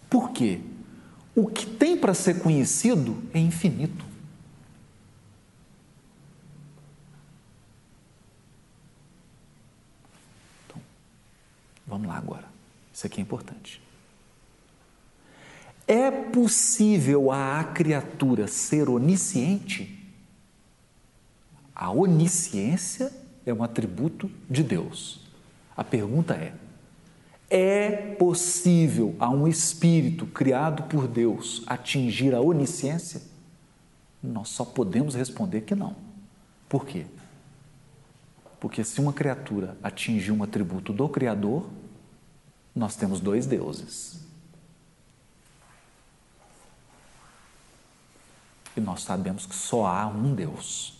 [0.09, 0.63] Por quê?
[1.37, 4.07] O que tem para ser conhecido é infinito.
[10.65, 10.81] Então,
[11.87, 12.49] vamos lá agora.
[12.91, 13.83] Isso aqui é importante.
[15.87, 19.99] É possível a criatura ser onisciente?
[21.75, 23.13] A onisciência
[23.45, 25.21] é um atributo de Deus.
[25.77, 26.55] A pergunta é:
[27.51, 33.21] é possível a um espírito criado por Deus atingir a onisciência?
[34.23, 35.97] Nós só podemos responder que não.
[36.69, 37.05] Por quê?
[38.61, 41.69] Porque se uma criatura atingir um atributo do Criador,
[42.75, 44.32] nós temos dois deuses.
[48.77, 50.95] E nós sabemos que só há um Deus.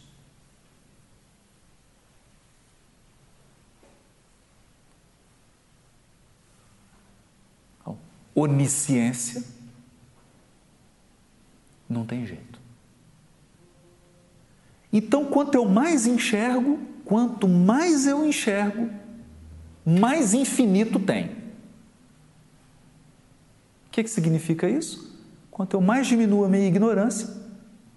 [7.81, 7.99] Então,
[8.35, 9.43] onisciência
[11.89, 12.61] não tem jeito.
[14.93, 18.91] Então, quanto eu mais enxergo, quanto mais eu enxergo,
[19.85, 21.27] mais infinito tem.
[23.87, 25.19] O que, que significa isso?
[25.51, 27.42] Quanto eu mais diminuo a minha ignorância,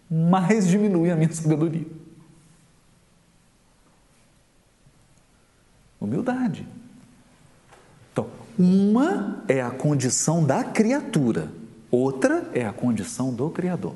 [0.09, 1.85] mais diminui a minha sabedoria.
[5.99, 6.67] Humildade.
[8.11, 11.51] Então, uma é a condição da criatura,
[11.89, 13.95] outra é a condição do Criador.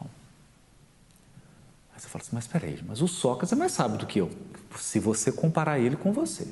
[0.00, 4.20] Aí você fala assim, mas espera aí, mas o Sócrates é mais sábio do que
[4.20, 4.30] eu,
[4.78, 6.46] se você comparar ele com você.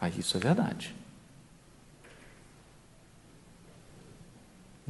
[0.00, 1.01] Aí isso é verdade.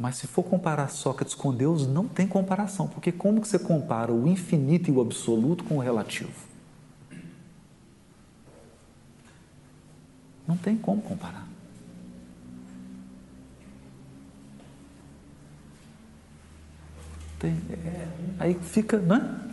[0.02, 4.12] Mas se for comparar Sócrates com Deus, não tem comparação, porque como que você compara
[4.12, 6.32] o infinito e o absoluto com o relativo?
[10.44, 11.46] Não tem como comparar.
[17.38, 18.08] Tem, é,
[18.40, 19.00] aí fica, é?
[19.00, 19.52] Mente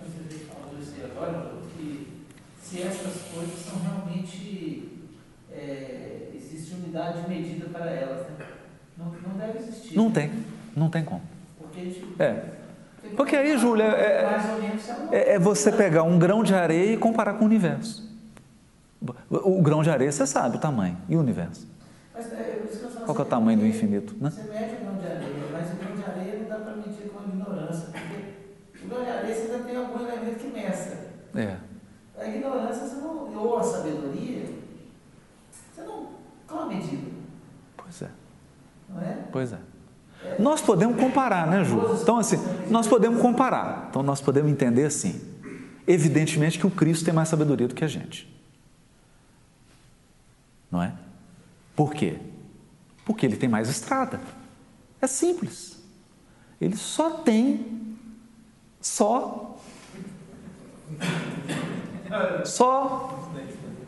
[0.00, 2.24] quando você falou isso agora, que
[2.60, 4.98] se essas coisas são realmente
[5.52, 8.57] é, existe unidade de medida para elas, né?
[8.98, 9.96] Não, não deve existir.
[9.96, 10.32] Não tem,
[10.76, 11.22] não tem como.
[11.56, 12.44] Porque, gente, é.
[13.16, 14.40] Porque aí, Júlia, é,
[15.12, 18.08] é, é, você pegar um grão de areia e comparar com o universo.
[19.30, 20.98] O, grão de areia, você sabe o tamanho.
[21.08, 21.68] E o universo?
[22.12, 22.62] Mas, é,
[23.06, 24.16] Qual é o tamanho do infinito?
[24.20, 24.30] Né?
[24.30, 27.08] Você mede o grão de areia, mas o grão de areia não dá para medir
[27.08, 27.88] com a ignorância.
[27.92, 30.98] Porque o grão de areia você ainda tem algum elemento que meça.
[31.36, 31.56] É.
[32.18, 34.46] A ignorância você não, ou a sabedoria,
[35.72, 36.08] você não.
[36.48, 37.12] Qual a medida?
[37.76, 38.10] Pois é.
[39.40, 39.58] É?
[40.38, 41.98] Nós podemos comparar, né, Ju?
[42.02, 42.36] Então, assim,
[42.68, 43.86] nós podemos comparar.
[43.90, 45.20] Então, nós podemos entender assim.
[45.86, 48.28] Evidentemente que o Cristo tem mais sabedoria do que a gente.
[50.70, 50.92] Não é?
[51.74, 52.18] Por quê?
[53.04, 54.20] Porque ele tem mais estrada.
[55.00, 55.78] É simples.
[56.60, 57.96] Ele só tem,
[58.80, 59.56] só,
[62.44, 63.30] só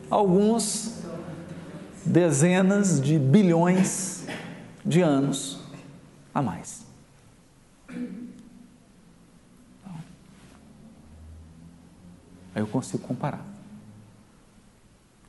[0.09, 1.01] alguns
[2.05, 4.20] dezenas de bilhões
[4.85, 5.61] de anos
[6.35, 6.87] a mais.
[7.89, 9.95] Então,
[12.55, 13.45] aí eu consigo comparar.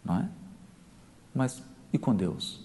[0.04, 0.30] Não é?
[1.34, 1.62] Mas
[1.94, 2.62] e com Deus?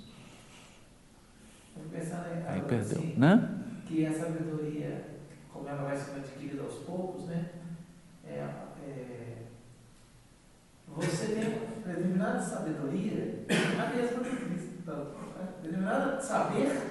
[2.49, 3.49] Aí perdeu, assim, né?
[3.87, 5.05] Que a sabedoria,
[5.53, 7.51] como ela vai sendo adquirida aos poucos, né?
[8.25, 8.51] É,
[8.83, 9.43] é,
[10.97, 14.75] você tem determinada sabedoria, a mesma que Cristo.
[14.81, 15.07] Então,
[15.67, 16.83] determinado saber,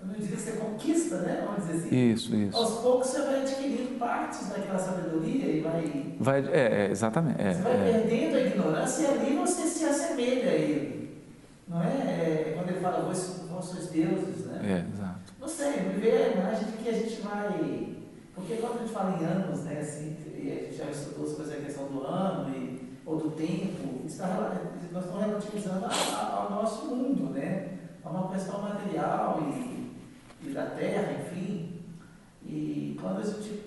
[0.00, 1.44] eu não diria que você conquista, né?
[1.46, 2.12] Vamos dizer assim.
[2.12, 2.56] Isso, isso.
[2.56, 6.16] Aos poucos você vai adquirindo partes daquela sabedoria e vai.
[6.20, 7.40] vai é, é exatamente.
[7.40, 7.92] É, você vai é.
[7.92, 11.24] perdendo a ignorância e ali você se assemelha a ele.
[11.66, 11.86] Não é?
[11.86, 14.60] é quando ele fala, vós, vós sois deuses, né?
[14.62, 15.32] É, exato.
[15.40, 17.94] Não sei, me vê a imagem de que a gente vai.
[18.34, 19.78] Porque quando a gente fala em anos, né?
[19.80, 24.58] Assim, a gente já estudou sobre a questão do ano e, ou do tempo, está,
[24.92, 27.73] nós estamos relativizando ao nosso mundo, né?
[28.04, 29.92] É uma questão material e,
[30.42, 31.80] e da terra, enfim.
[32.44, 33.64] E quando a gente.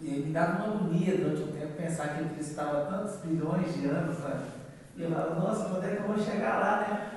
[0.00, 3.86] E me dava uma agonia durante um tempo pensar que eu estava tantos bilhões de
[3.86, 4.42] anos, né?
[4.96, 7.12] E eu falava, nossa, quando é que eu vou chegar lá, né?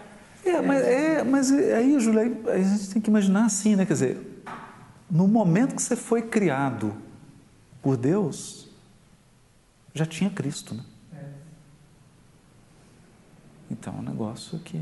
[0.46, 2.22] É, mas, é, mas aí, Júlia,
[2.52, 3.86] a gente tem que imaginar assim, né?
[3.86, 4.44] Quer dizer,
[5.10, 6.96] no momento que você foi criado
[7.82, 8.70] por Deus,
[9.94, 10.84] já tinha Cristo, né?
[11.16, 11.26] É.
[13.72, 14.80] Então é um negócio que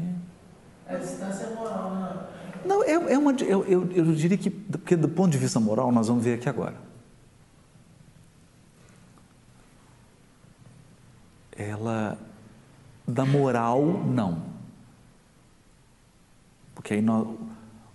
[0.88, 2.28] distância moral, né?
[2.66, 3.34] Não, é, é uma.
[3.34, 6.48] Eu, eu, eu diria que, porque do ponto de vista moral, nós vamos ver aqui
[6.48, 6.76] agora.
[11.58, 12.18] Ela.
[13.06, 14.44] Da moral, não.
[16.74, 17.28] Porque aí nós,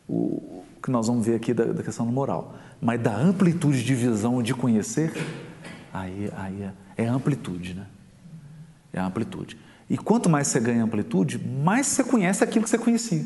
[0.07, 2.55] o, o que nós vamos ver aqui da, da, questão da moral.
[2.81, 5.13] Mas da amplitude de visão de conhecer,
[5.93, 7.87] aí, aí é, é amplitude, né?
[8.93, 9.59] É amplitude.
[9.89, 13.25] E quanto mais você ganha amplitude, mais você conhece aquilo que você conhecia.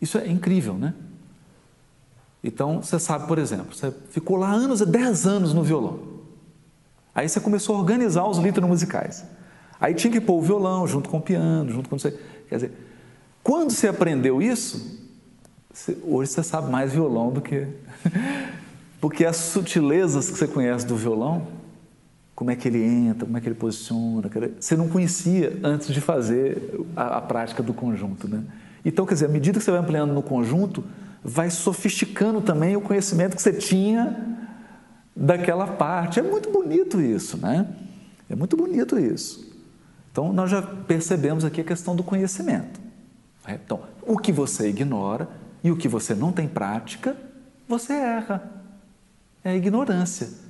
[0.00, 0.94] Isso é incrível, né?
[2.42, 5.98] Então, você sabe, por exemplo, você ficou lá anos, 10 anos no violão.
[7.14, 9.24] Aí você começou a organizar os litros musicais.
[9.80, 12.10] Aí tinha que pôr o violão junto com o piano, junto com você.
[12.48, 12.72] Quer dizer,
[13.42, 15.00] quando você aprendeu isso,
[15.72, 17.66] você, hoje você sabe mais violão do que.
[19.00, 21.46] Porque as sutilezas que você conhece do violão,
[22.34, 24.28] como é que ele entra, como é que ele posiciona,
[24.58, 28.42] você não conhecia antes de fazer a, a prática do conjunto, né?
[28.84, 30.84] Então, quer dizer, à medida que você vai ampliando no conjunto,
[31.22, 34.36] vai sofisticando também o conhecimento que você tinha
[35.16, 36.20] daquela parte.
[36.20, 37.66] É muito bonito isso, né?
[38.28, 39.50] É muito bonito isso.
[40.12, 42.78] Então, nós já percebemos aqui a questão do conhecimento.
[43.48, 45.28] Então, o que você ignora
[45.62, 47.16] e o que você não tem prática,
[47.66, 48.50] você erra.
[49.42, 50.43] É a ignorância.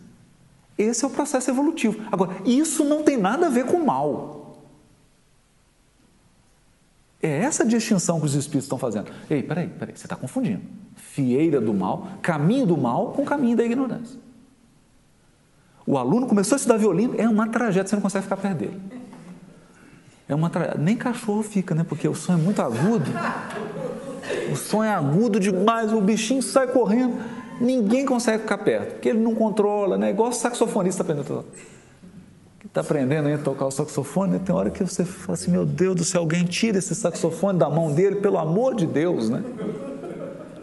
[0.76, 2.00] Esse é o processo evolutivo.
[2.10, 4.58] Agora, isso não tem nada a ver com mal.
[7.22, 9.10] É essa distinção que os espíritos estão fazendo.
[9.30, 10.60] Ei, peraí, peraí, você está confundindo.
[10.94, 14.18] Fieira do mal, caminho do mal com caminho da ignorância.
[15.86, 18.80] O aluno começou a estudar violino, é uma tragédia, você não consegue ficar perto dele.
[20.28, 20.80] É uma tragédia.
[20.80, 21.84] Nem cachorro fica, né?
[21.84, 23.10] Porque o som é muito agudo.
[24.50, 27.22] O som é agudo demais, o bichinho sai correndo.
[27.60, 30.10] Ninguém consegue ficar perto, porque ele não controla, né?
[30.10, 31.44] Igual o saxofonista aprendendo
[32.74, 36.04] está aprendendo a tocar o saxofone, tem hora que você fala assim, meu Deus do
[36.04, 39.44] céu, alguém tira esse saxofone da mão dele, pelo amor de Deus, né?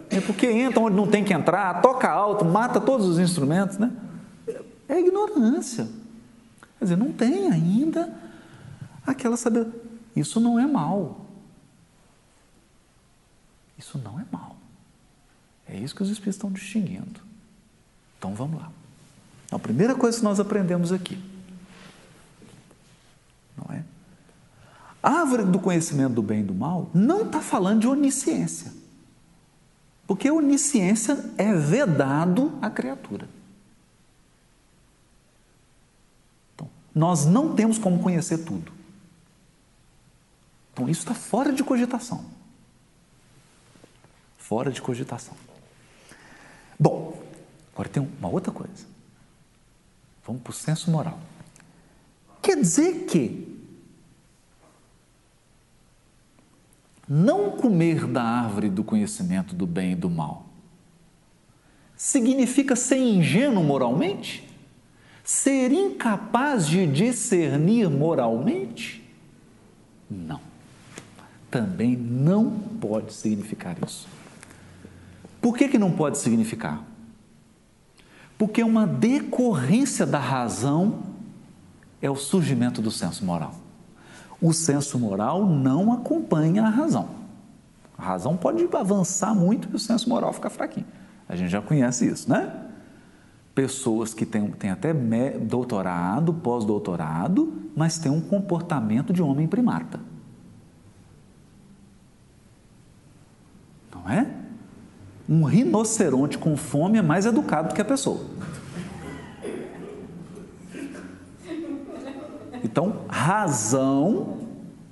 [0.10, 3.94] É porque entra onde não tem que entrar, toca alto, mata todos os instrumentos, né?
[4.90, 5.88] É ignorância.
[6.78, 8.14] Quer dizer, não tem ainda
[9.08, 9.80] aquela sabedoria.
[10.14, 11.22] Isso não é mal.
[13.78, 14.51] Isso não é mal.
[15.72, 17.20] É isso que os Espíritos estão distinguindo.
[18.20, 18.72] Então vamos lá.
[19.52, 21.32] A primeira coisa que nós aprendemos aqui
[23.62, 23.84] não é?
[25.04, 28.72] A árvore do conhecimento do bem e do mal não está falando de onisciência.
[30.06, 33.28] Porque onisciência é vedado à criatura.
[36.54, 38.72] Então, nós não temos como conhecer tudo.
[40.74, 42.26] Então, isso está fora de cogitação.
[44.38, 45.36] Fora de cogitação.
[46.82, 47.16] Bom,
[47.72, 48.88] agora tem uma outra coisa.
[50.26, 51.20] Vamos para o senso moral.
[52.42, 53.48] Quer dizer que
[57.08, 60.48] não comer da árvore do conhecimento do bem e do mal
[61.96, 64.50] significa ser ingênuo moralmente?
[65.24, 69.08] Ser incapaz de discernir moralmente?
[70.10, 70.42] Não.
[71.52, 74.08] Também não pode significar isso.
[75.42, 76.84] Por que, que não pode significar?
[78.38, 81.00] Porque uma decorrência da razão
[82.02, 83.56] é o surgimento do senso moral.
[84.40, 87.10] O senso moral não acompanha a razão.
[87.98, 90.88] A razão pode avançar muito e o senso moral fica fraquinho.
[91.30, 92.52] A gente já conhece isso, né?
[93.54, 94.94] Pessoas que têm, têm até
[95.40, 100.00] doutorado, pós-doutorado, mas têm um comportamento de homem primata.
[103.94, 104.41] Não é?
[105.28, 108.26] Um rinoceronte com fome é mais educado que a pessoa.
[112.64, 114.38] Então, razão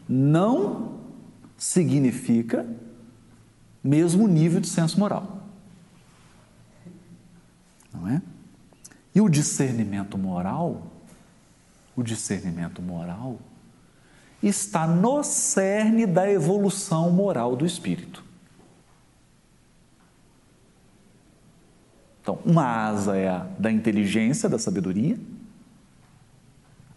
[0.08, 1.00] não
[1.58, 2.66] significa
[3.84, 5.44] mesmo nível de senso moral.
[7.94, 8.22] Não é?
[9.14, 10.84] E o discernimento moral,
[11.96, 13.40] o discernimento moral
[14.42, 18.24] está no cerne da evolução moral do espírito.
[22.30, 25.18] Então, uma asa é a da inteligência, da sabedoria,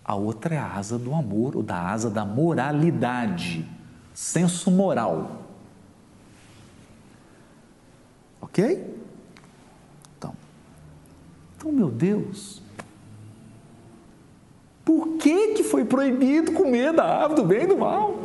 [0.04, 3.66] a outra é a asa do amor, ou da asa da moralidade,
[4.12, 5.46] senso moral.
[8.42, 8.94] Ok?
[10.18, 10.34] Então,
[11.56, 12.60] então meu Deus,
[14.84, 18.18] por que, que foi proibido comer da árvore do bem e do mal?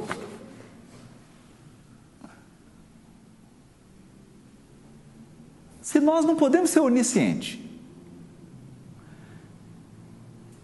[5.88, 7.58] Se nós não podemos ser oniscientes,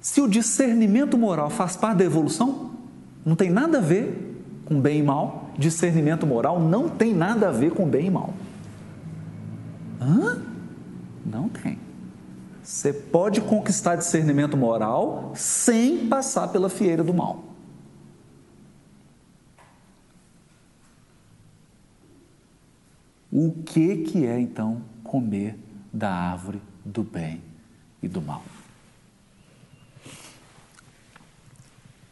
[0.01, 2.71] Se o discernimento moral faz parte da evolução,
[3.25, 5.49] não tem nada a ver com bem e mal.
[5.57, 8.33] Discernimento moral não tem nada a ver com bem e mal.
[10.01, 10.41] Hã?
[11.25, 11.79] Não tem.
[12.61, 17.45] Você pode conquistar discernimento moral sem passar pela fieira do mal.
[23.31, 25.59] O que que é então comer
[25.93, 27.39] da árvore do bem
[28.01, 28.43] e do mal?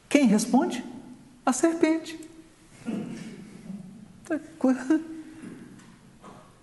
[0.07, 0.85] Quem responde?
[1.43, 2.19] A serpente.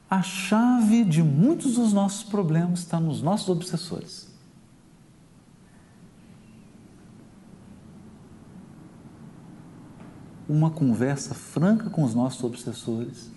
[0.08, 4.28] A chave de muitos dos nossos problemas está nos nossos obsessores.
[10.48, 13.36] Uma conversa franca com os nossos obsessores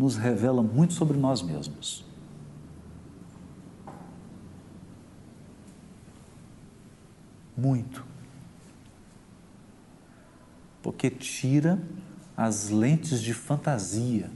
[0.00, 2.02] nos revela muito sobre nós mesmos.
[7.54, 8.02] Muito.
[10.82, 11.78] Porque tira
[12.34, 14.30] as lentes de fantasia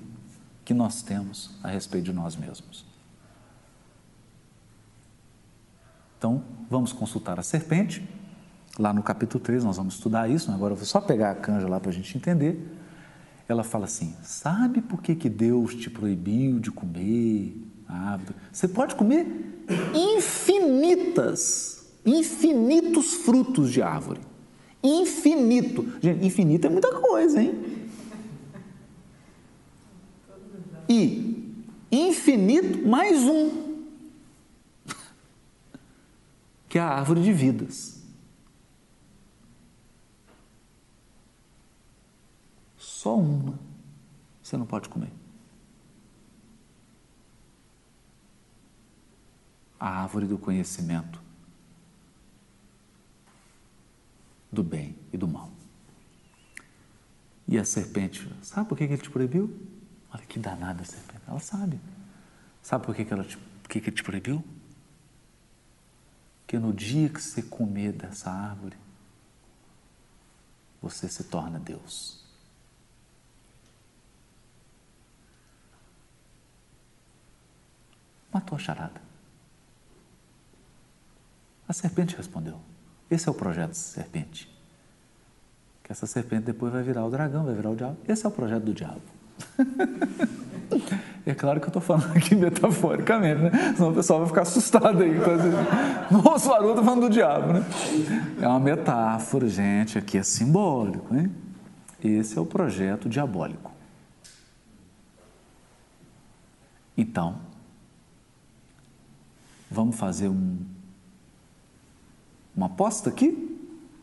[0.67, 2.85] que nós temos a respeito de nós mesmos.
[6.19, 8.07] Então, vamos consultar a serpente.
[8.79, 11.67] Lá no capítulo 3 nós vamos estudar isso, agora eu vou só pegar a canja
[11.67, 12.84] lá para a gente entender.
[13.49, 17.57] Ela fala assim: Sabe por que, que Deus te proibiu de comer
[17.89, 18.35] a árvore?
[18.53, 19.27] Você pode comer
[19.95, 24.21] infinitas, infinitos frutos de árvore.
[24.83, 25.87] Infinito.
[26.01, 27.75] Gente, infinito é muita coisa, hein?
[30.89, 31.55] e
[31.91, 33.85] infinito mais um,
[36.69, 38.04] que é a árvore de vidas.
[43.05, 43.59] Só uma
[44.43, 45.13] você não pode comer.
[49.79, 51.21] A árvore do conhecimento
[54.51, 55.53] do bem e do mal.
[57.47, 59.55] E a serpente, sabe por que ele te proibiu?
[60.11, 61.21] Olha que danada a serpente.
[61.29, 61.79] Ela sabe.
[62.63, 63.37] Sabe por que, ela te,
[63.69, 64.43] que, que te proibiu?
[66.41, 68.79] Porque no dia que você comer dessa árvore,
[70.81, 72.24] você se torna Deus.
[78.35, 79.01] Matou a charada.
[81.69, 82.59] A serpente respondeu.
[83.09, 84.53] Esse é o projeto serpente.
[85.85, 87.97] Que essa serpente depois vai virar o dragão, vai virar o diabo.
[88.09, 89.01] Esse é o projeto do diabo.
[91.27, 93.51] É claro que eu estou falando aqui metaforicamente, né?
[93.75, 95.13] Senão o pessoal vai ficar assustado aí.
[96.11, 97.65] Nossa, o Haroldo falando do diabo, né?
[98.43, 101.35] É uma metáfora, gente, aqui é simbólico, hein?
[102.03, 103.73] Esse é o projeto diabólico.
[106.95, 107.39] Então,
[109.75, 110.57] vamos fazer um,
[112.57, 113.59] uma aposta aqui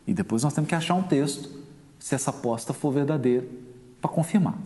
[0.05, 1.49] e depois nós temos que achar um texto,
[1.97, 3.47] se essa aposta for verdadeira,
[4.01, 4.57] para confirmar.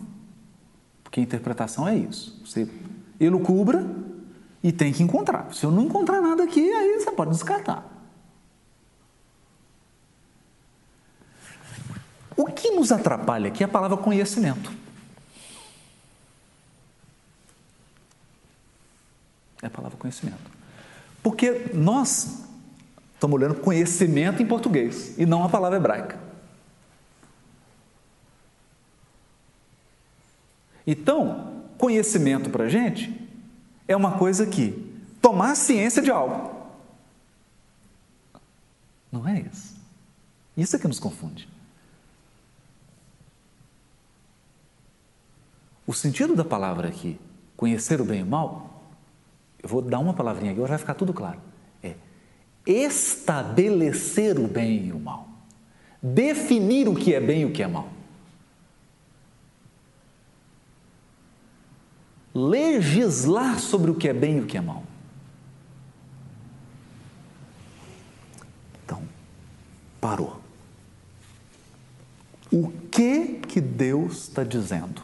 [1.04, 2.42] Porque a interpretação é isso.
[2.46, 2.68] Você
[3.20, 3.86] elucubra
[4.64, 5.54] e tem que encontrar.
[5.54, 7.86] Se eu não encontrar nada aqui, aí você pode descartar.
[12.36, 14.72] O que nos atrapalha aqui é a palavra conhecimento.
[19.62, 20.56] É a palavra conhecimento.
[21.26, 22.44] Porque nós
[23.16, 26.20] estamos olhando conhecimento em português e não a palavra hebraica.
[30.86, 33.28] Então, conhecimento para a gente
[33.88, 36.56] é uma coisa que tomar ciência de algo.
[39.12, 39.76] Não é isso.
[40.56, 41.50] Isso é que nos confunde.
[45.88, 47.20] O sentido da palavra aqui,
[47.58, 48.75] conhecer o bem e o mal,
[49.66, 51.40] eu vou dar uma palavrinha aqui, vai ficar tudo claro.
[51.84, 51.96] É
[52.66, 55.28] estabelecer o bem e o mal.
[56.02, 57.90] Definir o que é bem e o que é mal.
[62.36, 64.84] legislar sobre o que é bem e o que é mal.
[68.84, 69.02] Então,
[70.02, 70.42] parou.
[72.52, 75.02] O que que Deus está dizendo?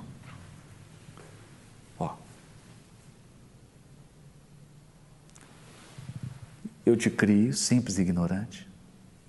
[1.97, 2.15] Ó,
[6.85, 8.69] eu te crio, simples e ignorante.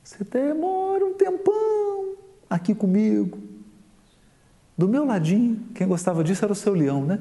[0.02, 2.16] Você demora um tempão
[2.48, 3.38] aqui comigo.
[4.76, 7.20] Do meu ladinho, quem gostava disso era o seu leão, né?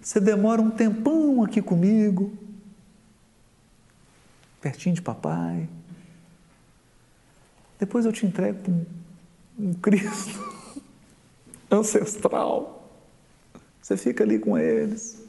[0.00, 2.32] Você demora um tempão aqui comigo,
[4.60, 5.68] pertinho de papai.
[7.78, 8.86] Depois eu te entrego um,
[9.58, 10.82] um Cristo
[11.70, 12.90] ancestral.
[13.80, 15.27] Você fica ali com eles.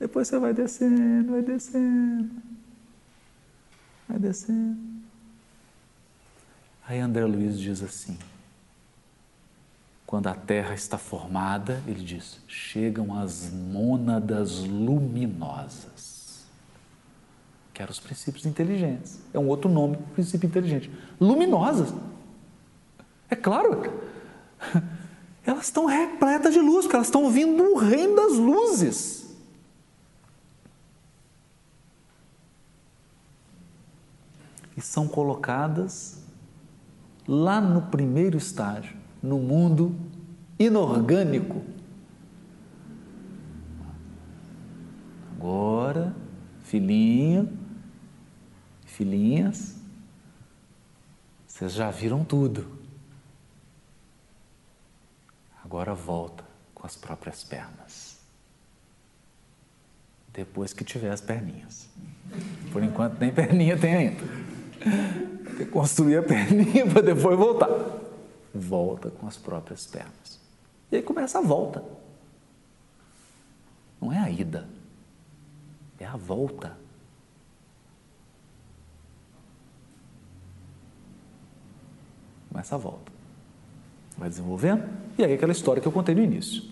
[0.00, 2.30] Depois você vai descendo, vai descendo,
[4.08, 4.78] vai descendo.
[6.88, 8.18] Aí André Luiz diz assim:
[10.06, 16.46] quando a terra está formada, ele diz: chegam as mônadas luminosas.
[17.74, 19.20] Que eram os princípios inteligentes.
[19.34, 20.90] É um outro nome para princípio inteligente.
[21.20, 21.94] Luminosas.
[23.28, 23.82] É claro.
[25.46, 29.19] Elas estão repletas de luz, porque elas estão vindo do reino das luzes.
[34.76, 36.22] e são colocadas
[37.26, 39.94] lá no primeiro estágio, no mundo
[40.58, 41.62] inorgânico.
[45.36, 46.14] Agora,
[46.64, 47.58] filhinho,
[48.84, 49.76] filhinhas,
[51.46, 52.78] vocês já viram tudo.
[55.64, 56.44] Agora volta
[56.74, 58.18] com as próprias pernas.
[60.32, 61.88] Depois que tiver as perninhas.
[62.72, 64.22] Por enquanto, nem perninha tem ainda.
[65.70, 67.68] Construir a perninha para depois voltar.
[68.54, 70.40] Volta com as próprias pernas.
[70.90, 71.84] E aí começa a volta.
[74.00, 74.66] Não é a ida,
[75.98, 76.76] é a volta.
[82.48, 83.12] Começa a volta.
[84.16, 86.62] Vai desenvolvendo, e aí aquela história que eu contei no início.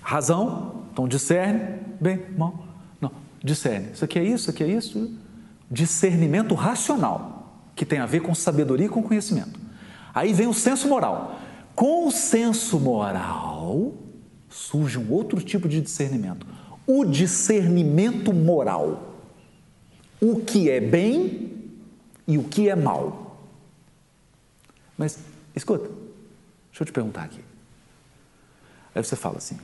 [0.00, 2.64] Razão, então discerne, bem, mal.
[3.00, 3.12] Não,
[3.42, 3.92] discerne.
[3.92, 5.18] Isso aqui é isso, isso aqui é isso.
[5.70, 9.58] Discernimento racional, que tem a ver com sabedoria e com conhecimento.
[10.14, 11.40] Aí vem o senso moral.
[11.74, 13.94] Com o senso moral
[14.48, 16.46] surge um outro tipo de discernimento.
[16.86, 19.14] O discernimento moral.
[20.20, 21.70] O que é bem
[22.26, 23.38] e o que é mal.
[24.96, 25.18] Mas,
[25.54, 25.88] escuta,
[26.70, 27.40] deixa eu te perguntar aqui.
[28.94, 29.58] Aí você fala assim: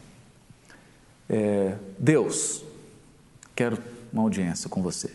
[1.28, 2.62] é, Deus,
[3.56, 3.78] quero
[4.12, 5.10] uma audiência com você.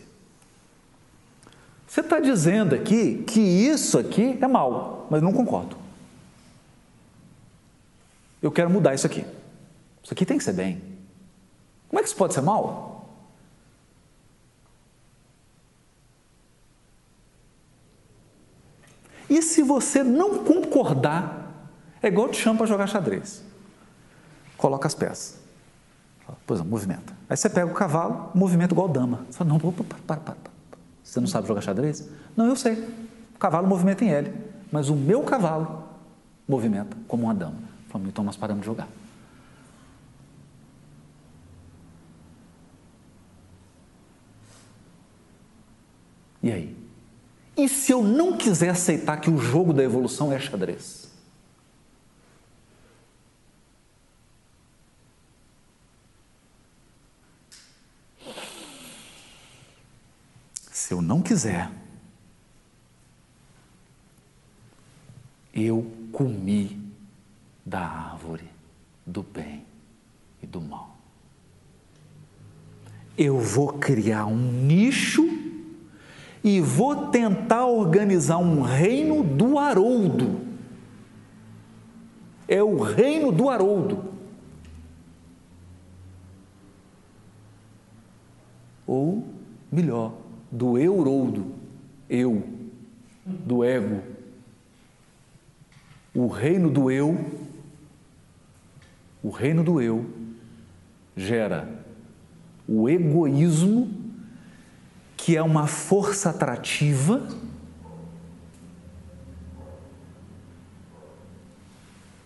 [1.90, 5.76] Você está dizendo aqui que isso aqui é mal, mas não concordo.
[8.40, 9.26] Eu quero mudar isso aqui.
[10.00, 10.80] Isso aqui tem que ser bem.
[11.88, 13.10] Como é que isso pode ser mal?
[19.28, 21.52] E se você não concordar,
[22.00, 23.42] é igual te chama para jogar xadrez.
[24.56, 25.40] Coloca as peças.
[26.46, 27.12] Pois não, movimenta.
[27.28, 29.26] Aí você pega o cavalo, movimento igual dama.
[29.28, 30.59] Você fala, não, para, para, para.
[31.10, 32.08] Você não sabe jogar xadrez?
[32.36, 32.74] Não, eu sei.
[33.34, 34.32] O cavalo movimenta em L.
[34.70, 35.82] Mas o meu cavalo
[36.46, 37.58] movimenta como uma dama.
[37.88, 38.86] Fala, então nós paramos de jogar.
[46.40, 46.76] E aí?
[47.56, 51.09] E se eu não quiser aceitar que o jogo da evolução é xadrez?
[61.10, 61.68] Não quiser,
[65.52, 66.80] eu comi
[67.66, 68.48] da árvore
[69.04, 69.64] do bem
[70.40, 70.96] e do mal.
[73.18, 75.28] Eu vou criar um nicho
[76.44, 80.40] e vou tentar organizar um reino do Haroldo.
[82.46, 84.04] É o reino do Haroldo.
[88.86, 89.26] Ou,
[89.72, 90.19] melhor,
[90.50, 91.54] do Euroldo,
[92.08, 92.42] eu,
[93.24, 94.02] do ego.
[96.14, 97.18] O reino do eu,
[99.22, 100.08] o reino do eu
[101.16, 101.84] gera
[102.66, 103.90] o egoísmo
[105.16, 107.28] que é uma força atrativa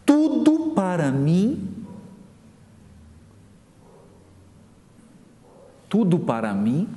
[0.04, 1.84] tudo para mim,
[5.88, 6.88] tudo para mim,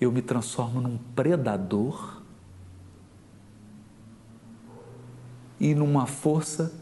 [0.00, 2.22] eu me transformo num predador
[5.58, 6.72] e numa força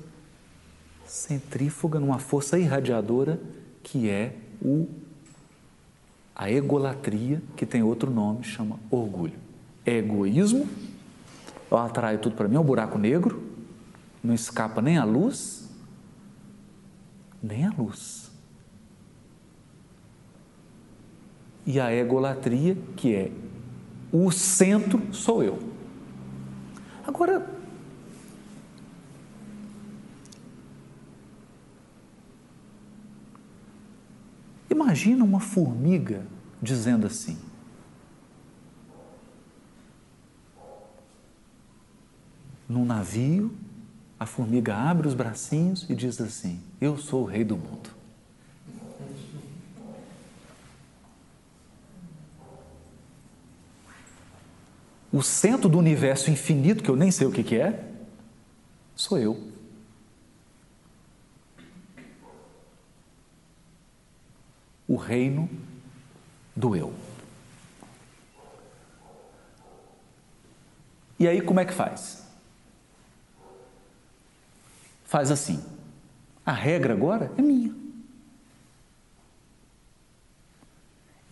[1.06, 3.40] centrífuga, numa força irradiadora
[3.82, 4.88] que é o
[6.34, 9.38] a egolatria, que tem outro nome, chama orgulho.
[9.86, 10.68] É egoísmo,
[11.70, 13.40] eu atraio tudo para mim, é um buraco negro,
[14.22, 15.70] não escapa nem a luz,
[17.40, 18.23] nem a luz.
[21.66, 23.30] E a egolatria, que é
[24.12, 25.58] o centro, sou eu.
[27.06, 27.54] Agora,
[34.94, 36.26] Imagina uma formiga
[36.60, 37.38] dizendo assim:
[42.68, 43.52] Num navio,
[44.20, 47.90] a formiga abre os bracinhos e diz assim: Eu sou o rei do mundo.
[55.14, 57.84] O centro do universo infinito, que eu nem sei o que, que é,
[58.96, 59.54] sou eu.
[64.86, 65.48] o reino
[66.54, 66.92] do eu.
[71.18, 72.22] E aí como é que faz?
[75.04, 75.64] Faz assim.
[76.44, 77.74] A regra agora é minha.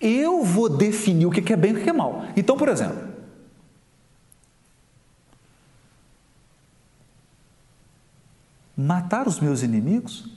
[0.01, 2.25] Eu vou definir o que é bem e o que é mal.
[2.37, 3.12] Então, por exemplo,
[9.13, 10.31] matar os meus inimigos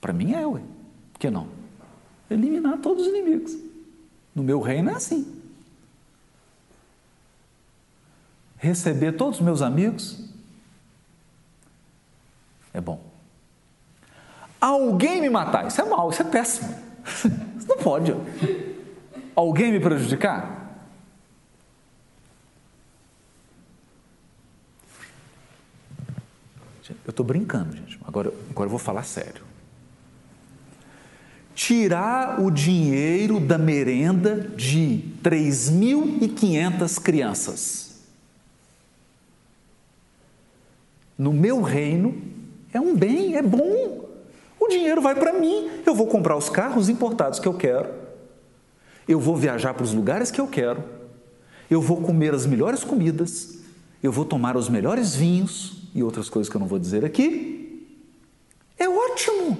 [0.00, 0.60] Para mim é, ué.
[1.14, 1.48] Por que não?
[2.30, 3.56] Eliminar todos os inimigos.
[4.34, 5.42] No meu reino é assim.
[8.58, 10.28] Receber todos os meus amigos
[12.74, 13.02] é bom.
[14.60, 16.68] Alguém me matar, isso é mal, isso é péssimo.
[17.56, 18.14] Isso não pode.
[19.34, 20.63] Alguém me prejudicar?
[26.90, 27.98] Eu estou brincando, gente.
[28.04, 29.42] Agora, agora eu vou falar sério.
[31.54, 37.94] Tirar o dinheiro da merenda de 3.500 crianças.
[41.16, 42.20] No meu reino,
[42.72, 44.04] é um bem, é bom.
[44.58, 45.70] O dinheiro vai para mim.
[45.86, 47.88] Eu vou comprar os carros importados que eu quero.
[49.06, 50.82] Eu vou viajar para os lugares que eu quero.
[51.70, 53.58] Eu vou comer as melhores comidas.
[54.02, 57.88] Eu vou tomar os melhores vinhos e outras coisas que eu não vou dizer aqui.
[58.76, 59.56] É ótimo.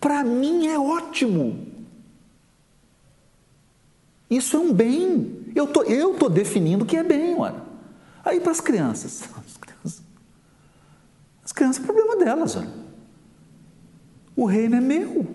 [0.00, 1.68] Para mim é ótimo.
[4.28, 5.46] Isso é um bem.
[5.54, 7.62] Eu tô, eu tô definindo o que é bem, olha.
[8.24, 10.02] Aí para as crianças, as crianças,
[11.44, 12.70] as crianças é problema delas, olha.
[14.34, 15.26] O reino é meu.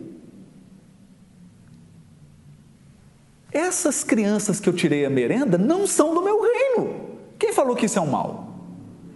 [3.52, 7.18] Essas crianças que eu tirei a merenda não são do meu reino.
[7.40, 8.47] Quem falou que isso é um mal?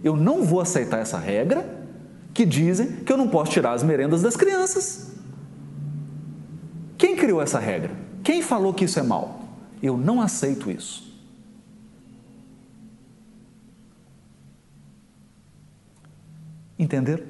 [0.02, 1.80] Eu não vou aceitar essa regra
[2.34, 5.12] que dizem que eu não posso tirar as merendas das crianças.
[6.98, 7.94] Quem criou essa regra?
[8.22, 9.42] Quem falou que isso é mal?
[9.82, 11.12] Eu não aceito isso.
[16.78, 17.24] Entender?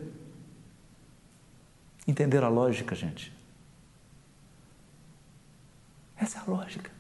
[2.07, 3.33] Entender a lógica, gente?
[6.17, 6.91] Essa é a lógica.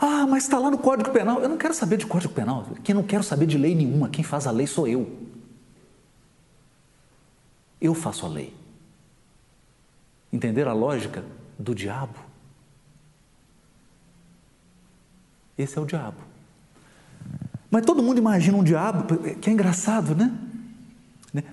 [0.00, 1.40] Ah, mas está lá no Código Penal.
[1.40, 2.66] Eu não quero saber de Código Penal.
[2.84, 4.08] Quem não quero saber de lei nenhuma.
[4.08, 5.18] Quem faz a lei sou eu.
[7.80, 8.54] Eu faço a lei.
[10.32, 11.24] Entender a lógica
[11.58, 12.18] do diabo?
[15.56, 16.18] Esse é o diabo.
[17.70, 20.32] Mas todo mundo imagina um diabo, que é engraçado, né?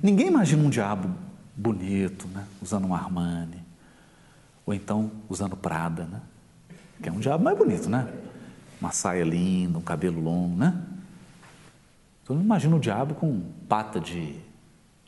[0.02, 1.10] Ninguém imagina um diabo
[1.56, 2.46] bonito, né?
[2.62, 3.62] usando um Armani,
[4.66, 6.22] ou então usando Prada, né?
[7.02, 8.08] que é um diabo mais bonito, né?
[8.80, 10.82] Uma saia linda, um cabelo longo, né?
[12.24, 14.36] Então imagina o diabo com pata de,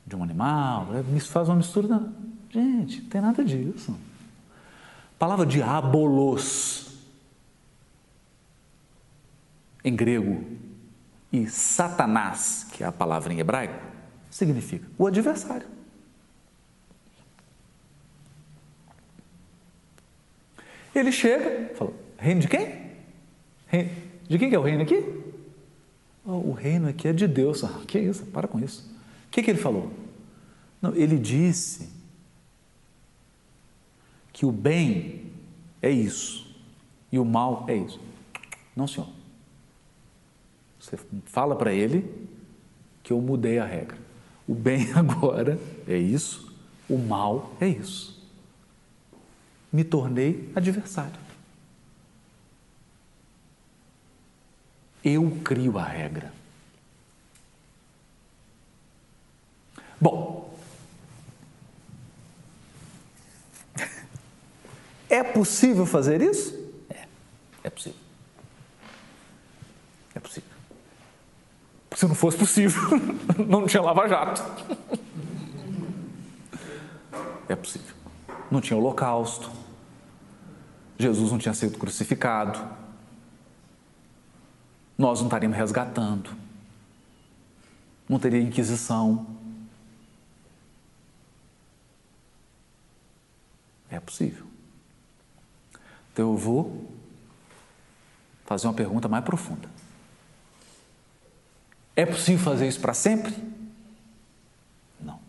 [0.05, 1.03] de um animal, né?
[1.19, 1.87] faz uma mistura.
[1.87, 2.01] Da...
[2.51, 3.91] Gente, não tem nada disso.
[3.91, 6.91] A palavra diabolos,
[9.83, 10.45] em grego,
[11.33, 13.83] e Satanás, que é a palavra em hebraico,
[14.29, 15.67] significa o adversário.
[20.93, 22.86] Ele chega, fala: reino de quem?
[24.27, 25.03] De quem que é o reino aqui?
[26.25, 27.63] Oh, o reino aqui é de Deus.
[27.63, 28.25] Ah, que isso?
[28.25, 28.89] Para com isso.
[29.27, 29.91] O que, que ele falou?
[30.81, 31.89] Não, ele disse
[34.33, 35.31] que o bem
[35.81, 36.55] é isso
[37.11, 37.99] e o mal é isso.
[38.75, 39.09] Não, senhor.
[40.79, 42.05] Você fala para ele
[43.03, 43.97] que eu mudei a regra.
[44.47, 46.53] O bem agora é isso,
[46.89, 48.17] o mal é isso.
[49.71, 51.26] Me tornei adversário.
[55.03, 56.33] Eu crio a regra.
[59.99, 60.55] Bom,
[65.09, 66.53] é possível fazer isso?
[66.89, 67.05] É,
[67.63, 67.99] é possível.
[70.13, 70.49] É possível.
[71.95, 72.81] Se não fosse possível,
[73.47, 74.43] não tinha lava-jato.
[77.49, 77.95] É possível.
[78.51, 79.51] Não tinha holocausto.
[80.99, 82.86] Jesus não tinha sido crucificado
[84.97, 86.35] nós não estaríamos resgatando,
[88.09, 89.25] não teria Inquisição.
[93.89, 94.45] É possível.
[96.11, 96.89] Então eu vou
[98.45, 99.69] fazer uma pergunta mais profunda.
[101.95, 103.35] É possível fazer isso para sempre?
[104.99, 105.19] Não.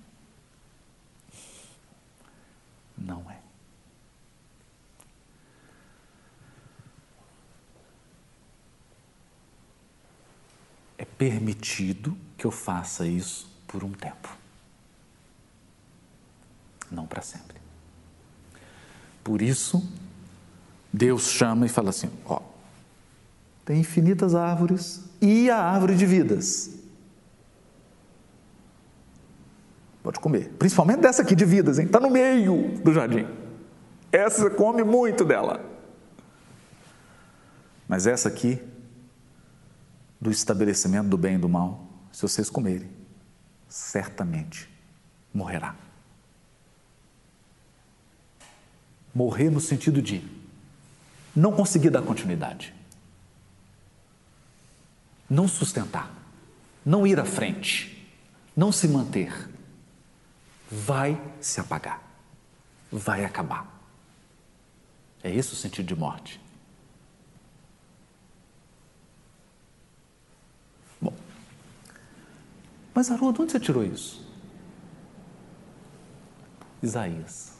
[2.97, 3.39] Não é.
[11.19, 14.35] Permitido que eu faça isso por um tempo.
[16.91, 17.59] Não para sempre.
[19.23, 19.87] Por isso,
[20.91, 22.41] Deus chama e fala assim: ó,
[23.65, 26.71] tem infinitas árvores e a árvore de vidas.
[30.03, 31.85] Pode comer, principalmente dessa aqui de vidas, hein?
[31.85, 33.27] Está no meio do jardim.
[34.11, 35.63] Essa come muito dela.
[37.87, 38.63] Mas essa aqui
[40.21, 42.91] do estabelecimento do bem e do mal, se vocês comerem,
[43.69, 44.69] certamente
[45.33, 45.75] morrerá.
[49.15, 50.23] Morrer no sentido de
[51.35, 52.75] não conseguir dar continuidade,
[55.29, 56.13] não sustentar,
[56.85, 58.11] não ir à frente,
[58.57, 59.49] não se manter,
[60.71, 62.03] vai se apagar,
[62.91, 63.79] vai acabar.
[65.23, 66.41] É esse o sentido de morte.
[71.01, 71.15] Bom,
[72.99, 74.27] mas Haroldo, onde você tirou isso?
[76.83, 77.53] Isaías.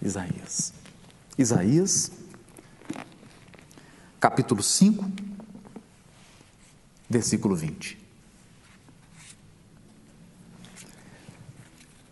[0.00, 0.72] Isaías.
[1.36, 2.10] Isaías,
[4.18, 5.04] capítulo 5,
[7.10, 7.98] versículo 20.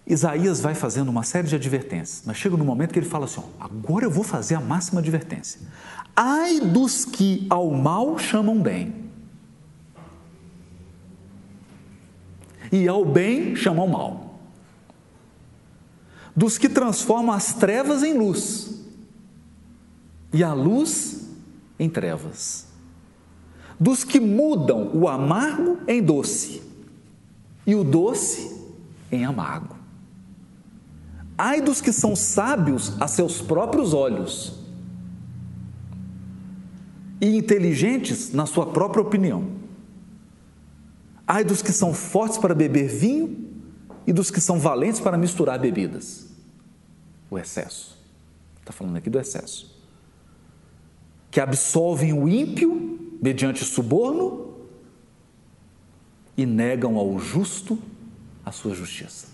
[0.06, 3.40] Isaías vai fazendo uma série de advertências, mas chega no momento que ele fala assim:
[3.40, 5.58] ó, agora eu vou fazer a máxima advertência.
[6.14, 9.05] Ai dos que ao mal chamam bem,
[12.70, 14.40] e ao bem chamam mal,
[16.34, 18.84] dos que transformam as trevas em luz,
[20.32, 21.28] e a luz
[21.78, 22.66] em trevas,
[23.78, 26.62] dos que mudam o amargo em doce,
[27.66, 28.56] e o doce
[29.10, 29.76] em amargo.
[31.38, 34.54] Ai dos que são sábios a seus próprios olhos
[37.20, 39.55] e inteligentes na sua própria opinião.
[41.26, 43.50] Ai dos que são fortes para beber vinho
[44.06, 46.28] e dos que são valentes para misturar bebidas.
[47.28, 47.98] O excesso.
[48.60, 49.74] Está falando aqui do excesso.
[51.30, 54.54] Que absolvem o ímpio mediante suborno
[56.36, 57.78] e negam ao justo
[58.44, 59.26] a sua justiça.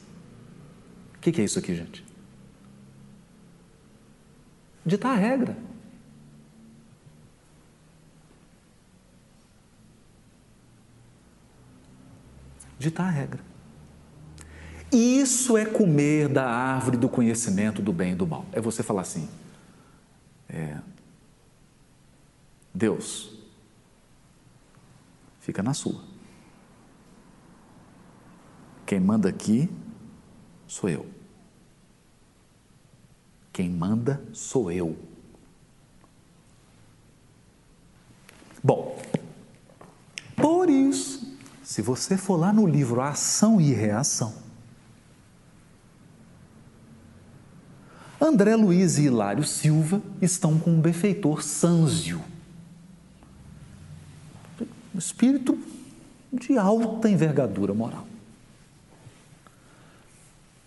[1.17, 2.05] O que, é isso aqui, gente?
[4.85, 5.57] Ditar a regra.
[12.83, 13.41] Ditar a regra.
[14.91, 18.45] Isso é comer da árvore do conhecimento do bem e do mal.
[18.51, 19.29] É você falar assim:
[20.49, 20.79] é,
[22.75, 23.39] Deus,
[25.39, 26.03] fica na sua.
[28.85, 29.71] Quem manda aqui
[30.67, 31.07] sou eu.
[33.53, 34.99] Quem manda sou eu.
[38.61, 39.01] Bom,
[40.37, 41.32] por isso,
[41.73, 44.35] se você for lá no livro Ação e Reação,
[48.21, 52.21] André Luiz e Hilário Silva estão com um benfeitor Sânzio,
[54.95, 55.59] um espírito
[56.31, 58.07] de alta envergadura moral.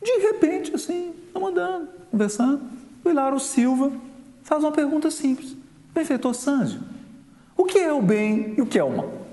[0.02, 2.64] De repente, assim, estamos andando, conversando,
[3.04, 3.92] o Hilário Silva
[4.42, 5.56] faz uma pergunta simples.
[5.94, 6.82] Benfeitor Sânzio,
[7.56, 9.25] o que é o bem e o que é o mal?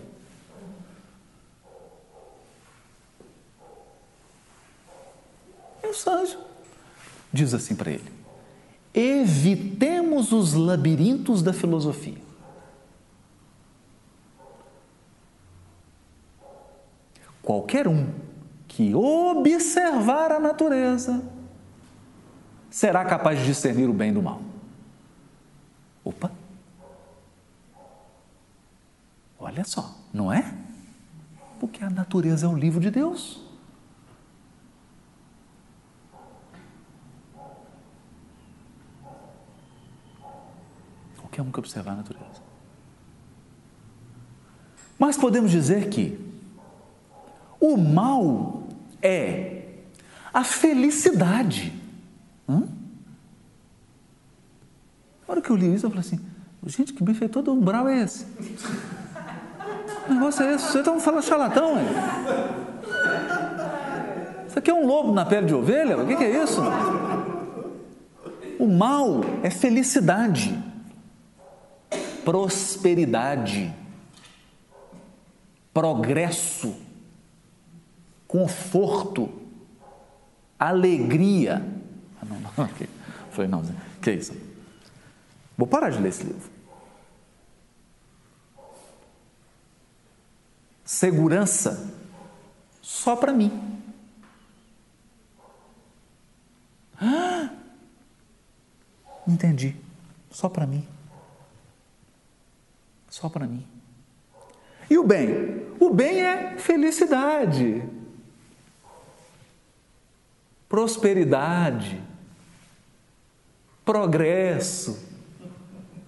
[5.93, 6.39] O Sânzio
[7.33, 8.13] diz assim para ele:
[8.93, 12.21] evitemos os labirintos da filosofia.
[17.43, 18.09] Qualquer um
[18.69, 21.23] que observar a natureza
[22.71, 24.41] será capaz de discernir o bem do mal.
[26.05, 26.31] Opa!
[29.39, 30.55] Olha só, não é?
[31.59, 33.52] Porque a natureza é o livro de Deus.
[41.43, 42.43] Qualquer um que observar a natureza.
[44.99, 46.19] Mas podemos dizer que
[47.61, 48.63] o mal
[49.01, 49.65] é
[50.33, 51.73] a felicidade.
[52.49, 52.61] Hã?
[52.61, 52.67] Na
[55.29, 56.21] hora que eu li isso, eu falei assim:
[56.67, 58.25] gente, que benfeitor do umbral é esse?
[60.05, 60.67] Que negócio é esse?
[60.67, 61.87] Você está falando charlatão, hein?
[64.49, 65.97] Isso aqui é um lobo na pele de ovelha?
[65.97, 66.61] O que é isso?
[68.59, 70.61] O mal é felicidade,
[72.25, 73.75] prosperidade,
[75.73, 76.77] progresso
[78.33, 79.29] conforto,
[80.59, 81.63] alegria.
[82.21, 82.89] Ah, não, não, okay.
[83.31, 83.63] Falei, não,
[84.01, 84.33] que é isso?
[85.57, 86.51] Vou parar de ler esse livro.
[90.85, 91.95] Segurança
[92.81, 93.83] só para mim.
[97.01, 97.51] Ah,
[99.29, 99.77] entendi.
[100.31, 100.87] Só para mim.
[103.13, 103.67] Só para mim.
[104.89, 105.67] E o bem?
[105.79, 107.85] O bem é felicidade
[110.73, 112.01] prosperidade,
[113.85, 114.99] progresso,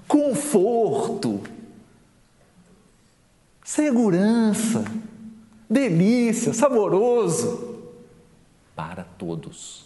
[0.08, 1.42] conforto,
[3.62, 4.82] segurança.
[5.68, 7.92] delícia, saboroso
[8.74, 9.83] para todos.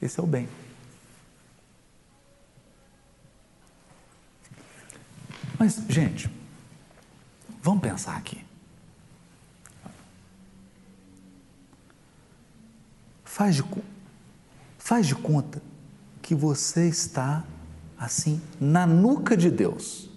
[0.00, 0.48] Esse é o bem.
[5.58, 6.30] Mas, gente,
[7.62, 8.42] vamos pensar aqui.
[13.24, 13.64] Faz de,
[14.78, 15.62] faz de conta
[16.22, 17.44] que você está
[17.98, 20.08] assim na nuca de Deus.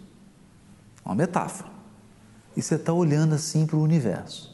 [1.04, 1.70] Uma metáfora.
[2.56, 4.53] E você está olhando assim para o universo.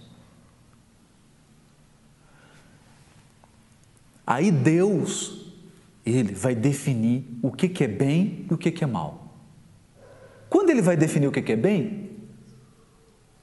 [4.30, 5.52] Aí Deus,
[6.06, 9.24] Ele vai definir o que, que é bem e o que, que é mal.
[10.48, 12.12] Quando Ele vai definir o que, que é bem,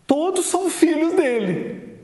[0.06, 1.98] todos são filhos dele.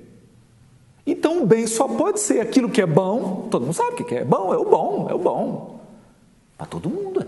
[1.06, 4.16] Então o bem só pode ser aquilo que é bom, todo mundo sabe o que
[4.16, 5.80] é bom, é o bom, é o bom.
[6.58, 7.24] Para todo mundo.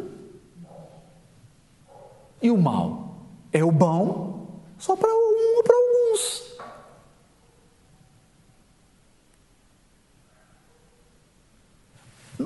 [2.42, 3.14] E o mal
[3.52, 6.53] é o bom só para um ou para alguns.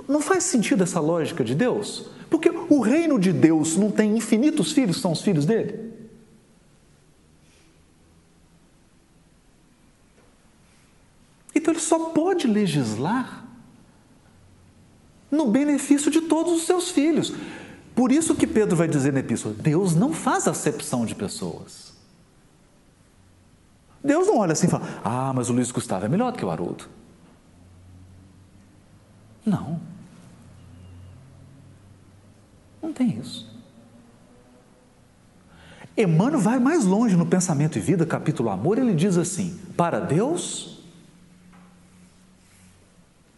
[0.06, 2.10] Não faz sentido essa lógica de Deus?
[2.28, 5.92] Porque o reino de Deus não tem infinitos filhos, são os filhos dele?
[11.54, 13.44] Então ele só pode legislar
[15.30, 17.32] no benefício de todos os seus filhos.
[17.94, 21.92] Por isso que Pedro vai dizer na epístola: Deus não faz acepção de pessoas.
[24.02, 26.44] Deus não olha assim e fala: Ah, mas o Luiz Gustavo é melhor do que
[26.44, 26.97] o Haroldo.
[29.48, 29.80] Não.
[32.82, 33.48] Não tem isso.
[35.96, 40.78] Emmanuel vai mais longe no Pensamento e Vida, capítulo Amor, ele diz assim: Para Deus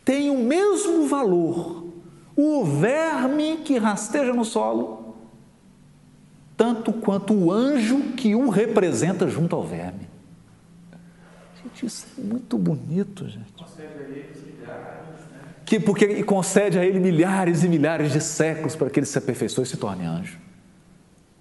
[0.05, 1.87] tem o mesmo valor
[2.37, 5.15] o verme que rasteja no solo,
[6.57, 10.09] tanto quanto o anjo que o representa junto ao verme.
[11.63, 13.53] Gente, isso é muito bonito, gente.
[15.71, 19.63] Que porque concede a ele milhares e milhares de séculos para que ele se aperfeiçoe
[19.63, 20.37] e se torne anjo.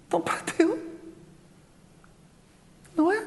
[0.06, 0.78] Então, para Deus,
[2.96, 3.26] não é?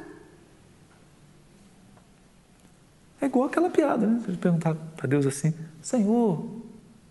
[3.20, 4.22] É igual aquela piada, né?
[4.26, 6.64] Você perguntar para Deus assim: Senhor, o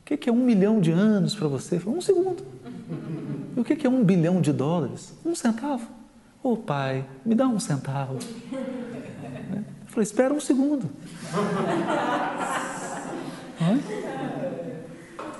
[0.05, 1.79] que é um milhão de anos para você?
[1.87, 2.43] Um segundo.
[3.55, 5.13] E o que é um bilhão de dólares?
[5.23, 5.87] Um centavo.
[6.43, 8.17] Ô oh, pai, me dá um centavo.
[8.51, 10.89] Eu falei: espera um segundo.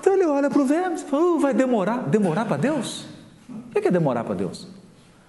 [0.01, 2.09] Então ele olha para o verbo e fala: oh, vai demorar?
[2.09, 3.07] Demorar para Deus?
[3.49, 4.69] O que é demorar para Deus?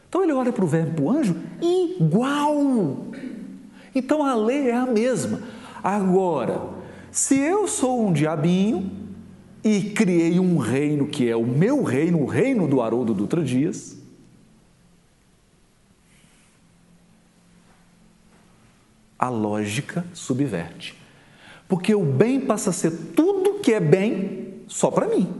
[0.09, 3.07] Então ele olha para o verbo para o anjo igual.
[3.95, 5.41] Então a lei é a mesma.
[5.83, 6.61] Agora,
[7.11, 8.91] se eu sou um diabinho
[9.63, 13.97] e criei um reino que é o meu reino, o reino do Haroldo Dutra Dias,
[19.17, 21.02] a lógica subverte.
[21.67, 25.33] Porque o bem passa a ser tudo que é bem só para mim.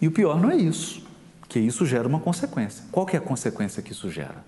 [0.00, 1.02] E o pior não é isso,
[1.48, 2.84] que isso gera uma consequência.
[2.90, 4.44] Qual que é a consequência que isso gera?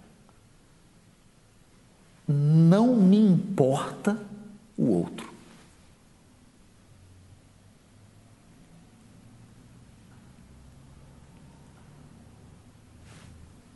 [2.28, 4.18] não me importa
[4.76, 5.30] o outro.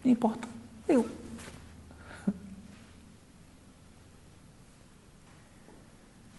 [0.05, 0.49] Me importa
[0.89, 1.20] eu.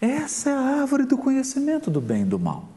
[0.02, 2.68] Essa é a árvore do conhecimento do bem e do mal.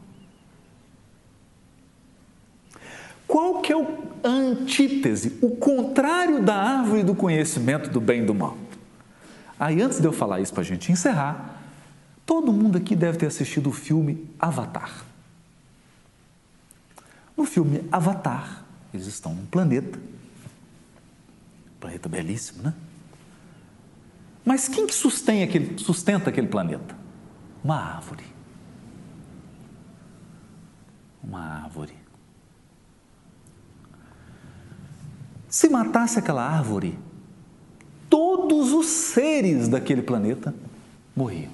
[3.26, 8.32] Qual que é a antítese, o contrário da árvore do conhecimento do bem e do
[8.32, 8.56] mal?
[9.58, 11.60] Aí, antes de eu falar isso para a gente encerrar,
[12.24, 15.04] todo mundo aqui deve ter assistido o filme Avatar.
[17.36, 18.64] No filme Avatar,
[18.94, 19.98] eles estão num planeta,
[21.80, 22.72] planeta belíssimo, né?
[24.44, 24.94] Mas quem que
[25.42, 27.05] aquele, sustenta aquele planeta?
[27.66, 28.24] Uma árvore.
[31.20, 31.94] Uma árvore.
[35.48, 36.96] Se matasse aquela árvore,
[38.08, 40.54] todos os seres daquele planeta
[41.16, 41.50] morriam.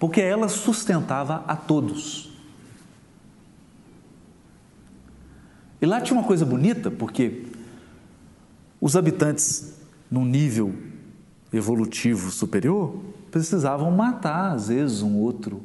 [0.00, 2.28] Porque ela sustentava a todos.
[5.80, 7.46] E lá tinha uma coisa bonita, porque
[8.80, 9.76] os habitantes,
[10.10, 10.85] num nível
[11.52, 15.62] evolutivo superior, precisavam matar, às vezes, um outro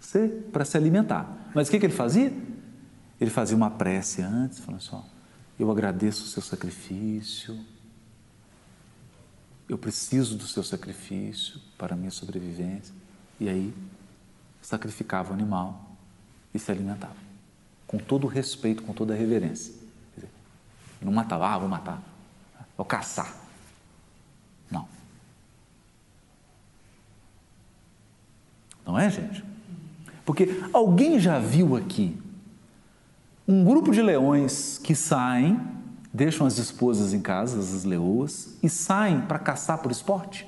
[0.00, 1.50] ser para se alimentar.
[1.54, 2.32] Mas o que, que ele fazia?
[3.20, 5.02] Ele fazia uma prece antes, falando assim: ó,
[5.58, 7.58] eu agradeço o seu sacrifício.
[9.68, 12.94] eu preciso do seu sacrifício para a minha sobrevivência.
[13.40, 13.74] E aí
[14.60, 15.96] sacrificava o animal
[16.52, 17.16] e se alimentava.
[17.86, 19.74] Com todo o respeito, com toda a reverência.
[20.14, 20.28] Dizer,
[21.00, 22.02] não matava, ah, vou matar,
[22.76, 23.41] vou caçar.
[28.84, 29.44] Não é, gente?
[30.24, 32.16] Porque alguém já viu aqui
[33.46, 35.60] um grupo de leões que saem,
[36.12, 40.46] deixam as esposas em casa, as leoas, e saem para caçar por esporte?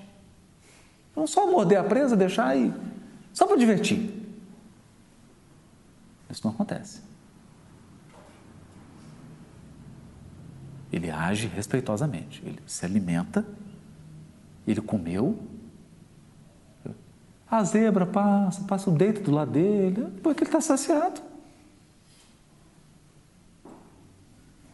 [1.15, 2.73] Não só morder a presa, deixar aí,
[3.33, 4.23] só para divertir.
[6.31, 7.01] Isso não acontece.
[10.93, 13.45] Ele age respeitosamente, ele se alimenta,
[14.67, 15.39] ele comeu,
[17.59, 21.21] a zebra passa, passa o deito do lado dele, porque ele está saciado.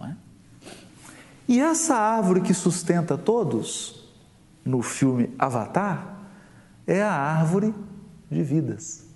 [0.00, 0.14] É?
[1.48, 4.08] E essa árvore que sustenta todos,
[4.64, 6.16] no filme Avatar,
[6.86, 7.74] é a árvore
[8.30, 9.06] de vidas.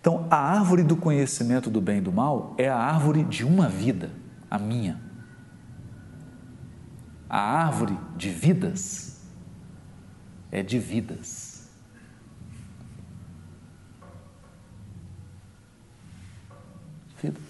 [0.00, 3.70] Então, a árvore do conhecimento do bem e do mal é a árvore de uma
[3.70, 4.10] vida,
[4.50, 5.03] a minha.
[7.28, 9.20] A árvore de vidas
[10.50, 11.68] é de vidas.
[17.20, 17.42] Vidas.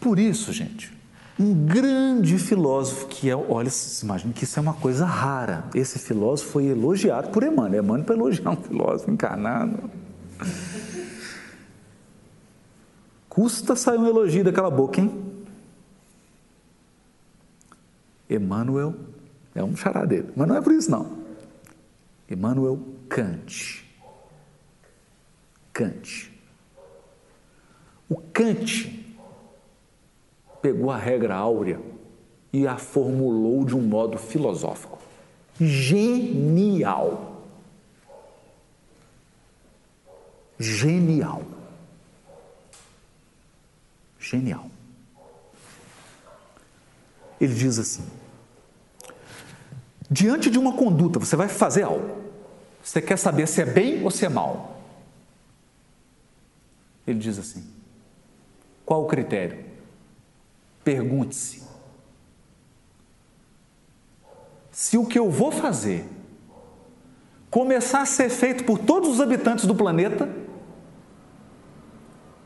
[0.00, 0.90] Por isso, gente,
[1.38, 3.70] um grande filósofo que é, olha,
[4.02, 5.64] imagina que isso é uma coisa rara.
[5.74, 7.84] Esse filósofo foi elogiado por Emmanuel.
[7.84, 9.90] Emmanuel para elogiar um filósofo encarnado.
[13.28, 15.29] Custa sair um elogio daquela boca, hein?
[18.30, 18.94] Emmanuel
[19.54, 21.18] é um charadeiro, mas não é por isso não.
[22.30, 22.78] Emmanuel
[23.08, 23.84] Kant.
[25.72, 26.30] Kant.
[28.08, 29.16] O Kant
[30.62, 31.80] pegou a regra áurea
[32.52, 34.98] e a formulou de um modo filosófico.
[35.58, 37.42] Genial.
[40.58, 41.42] Genial.
[44.18, 44.70] Genial.
[47.40, 48.04] Ele diz assim:
[50.10, 52.18] diante de uma conduta, você vai fazer algo.
[52.82, 54.80] Você quer saber se é bem ou se é mal.
[57.06, 57.64] Ele diz assim:
[58.84, 59.64] qual o critério?
[60.82, 61.62] Pergunte-se:
[64.72, 66.06] se o que eu vou fazer
[67.50, 70.28] começar a ser feito por todos os habitantes do planeta,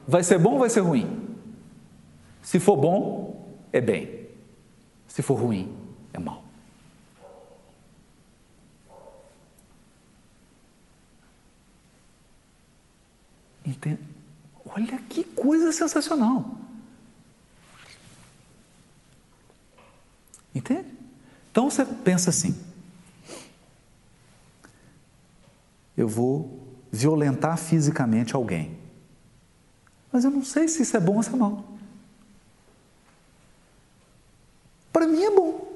[0.07, 1.37] vai ser bom ou vai ser ruim?
[2.43, 4.29] Se for bom, é bem.
[5.07, 5.75] Se for ruim,
[6.13, 6.44] é mal.
[13.75, 14.01] Entende?
[14.65, 16.57] Olha que coisa sensacional.
[20.55, 20.89] Entende?
[21.51, 22.57] Então você pensa assim:
[25.97, 28.79] eu vou violentar fisicamente alguém,
[30.13, 31.65] mas eu não sei se isso é bom ou se é mal.
[34.93, 35.75] Para mim é bom.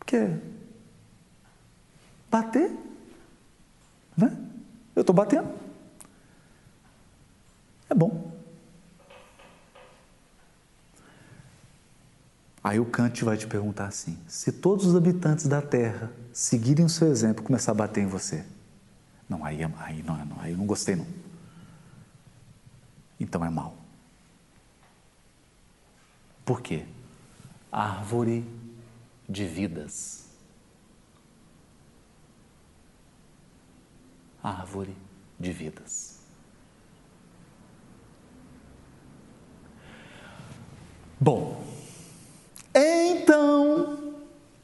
[0.00, 0.36] Porque
[2.28, 2.76] bater,
[4.16, 4.53] né?
[4.94, 5.48] Eu estou batendo.
[7.88, 8.32] É bom.
[12.62, 16.88] Aí o Kant vai te perguntar assim: se todos os habitantes da Terra seguirem o
[16.88, 18.44] seu exemplo começar a bater em você,
[19.28, 21.06] não, aí, é, aí, não, aí eu não gostei não.
[23.20, 23.76] Então é mal.
[26.44, 26.84] Por quê?
[27.70, 28.46] Árvore
[29.28, 30.23] de vidas.
[34.44, 34.94] Árvore
[35.40, 36.18] de vidas.
[41.18, 41.64] Bom,
[42.74, 44.14] então,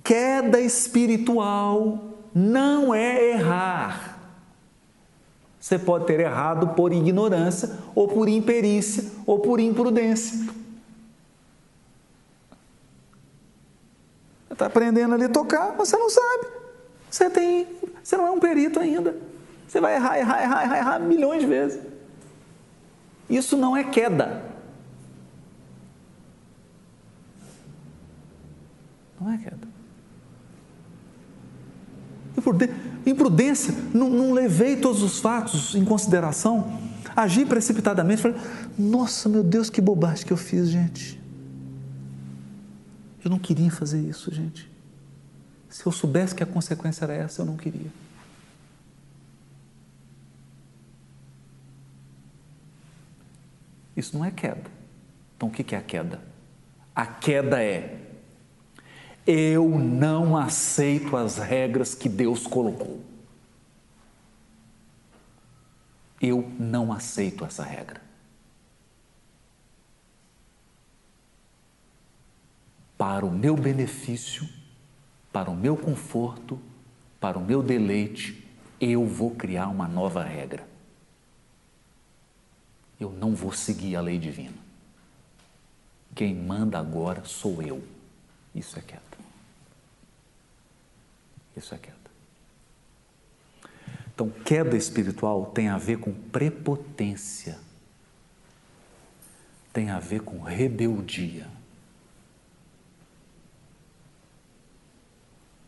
[0.05, 1.99] queda espiritual
[2.35, 4.19] não é errar.
[5.59, 10.47] Você pode ter errado por ignorância, ou por imperícia, ou por imprudência.
[14.51, 16.49] Está aprendendo ali a tocar, mas você não sabe.
[17.11, 17.67] Você tem,
[18.03, 19.17] você não é um perito ainda.
[19.71, 21.81] Você vai errar, errar, errar, errar, errar milhões de vezes.
[23.29, 24.43] Isso não é queda.
[29.21, 29.69] Não é queda.
[33.07, 36.81] Imprudência, não, não levei todos os fatos em consideração,
[37.15, 38.41] agi precipitadamente, falei,
[38.77, 41.21] nossa, meu Deus, que bobagem que eu fiz, gente.
[43.25, 44.69] Eu não queria fazer isso, gente.
[45.69, 47.93] Se eu soubesse que a consequência era essa, eu não queria.
[53.97, 54.71] Isso não é queda.
[55.37, 56.21] Então o que é a queda?
[56.95, 58.01] A queda é
[59.27, 63.01] eu não aceito as regras que Deus colocou.
[66.21, 68.03] Eu não aceito essa regra.
[72.99, 74.47] Para o meu benefício,
[75.33, 76.61] para o meu conforto,
[77.19, 78.47] para o meu deleite,
[78.81, 80.70] eu vou criar uma nova regra.
[83.01, 84.59] Eu não vou seguir a lei divina.
[86.15, 87.83] Quem manda agora sou eu.
[88.55, 89.03] Isso é queda.
[91.57, 91.97] Isso é queda.
[94.15, 97.59] Então, queda espiritual tem a ver com prepotência,
[99.73, 101.49] tem a ver com rebeldia,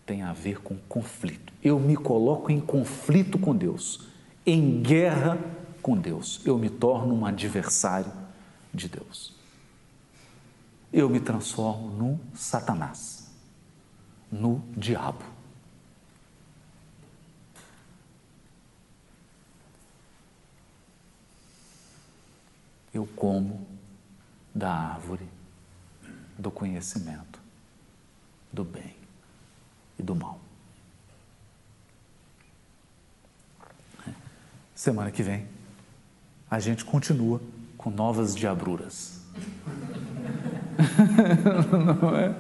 [0.04, 1.50] tem a ver com conflito.
[1.62, 4.06] Eu me coloco em conflito com Deus,
[4.44, 5.38] em guerra
[5.82, 6.40] com Deus.
[6.44, 8.12] Eu me torno um adversário
[8.72, 9.34] de Deus.
[10.92, 13.30] Eu me transformo no Satanás,
[14.30, 15.32] no diabo.
[22.92, 23.66] eu como
[24.54, 25.26] da árvore
[26.38, 27.40] do conhecimento
[28.52, 28.94] do bem
[29.98, 30.38] e do mal.
[34.74, 35.48] Semana que vem
[36.52, 37.40] a gente continua
[37.78, 39.22] com novas diabruras.
[42.02, 42.34] Não é?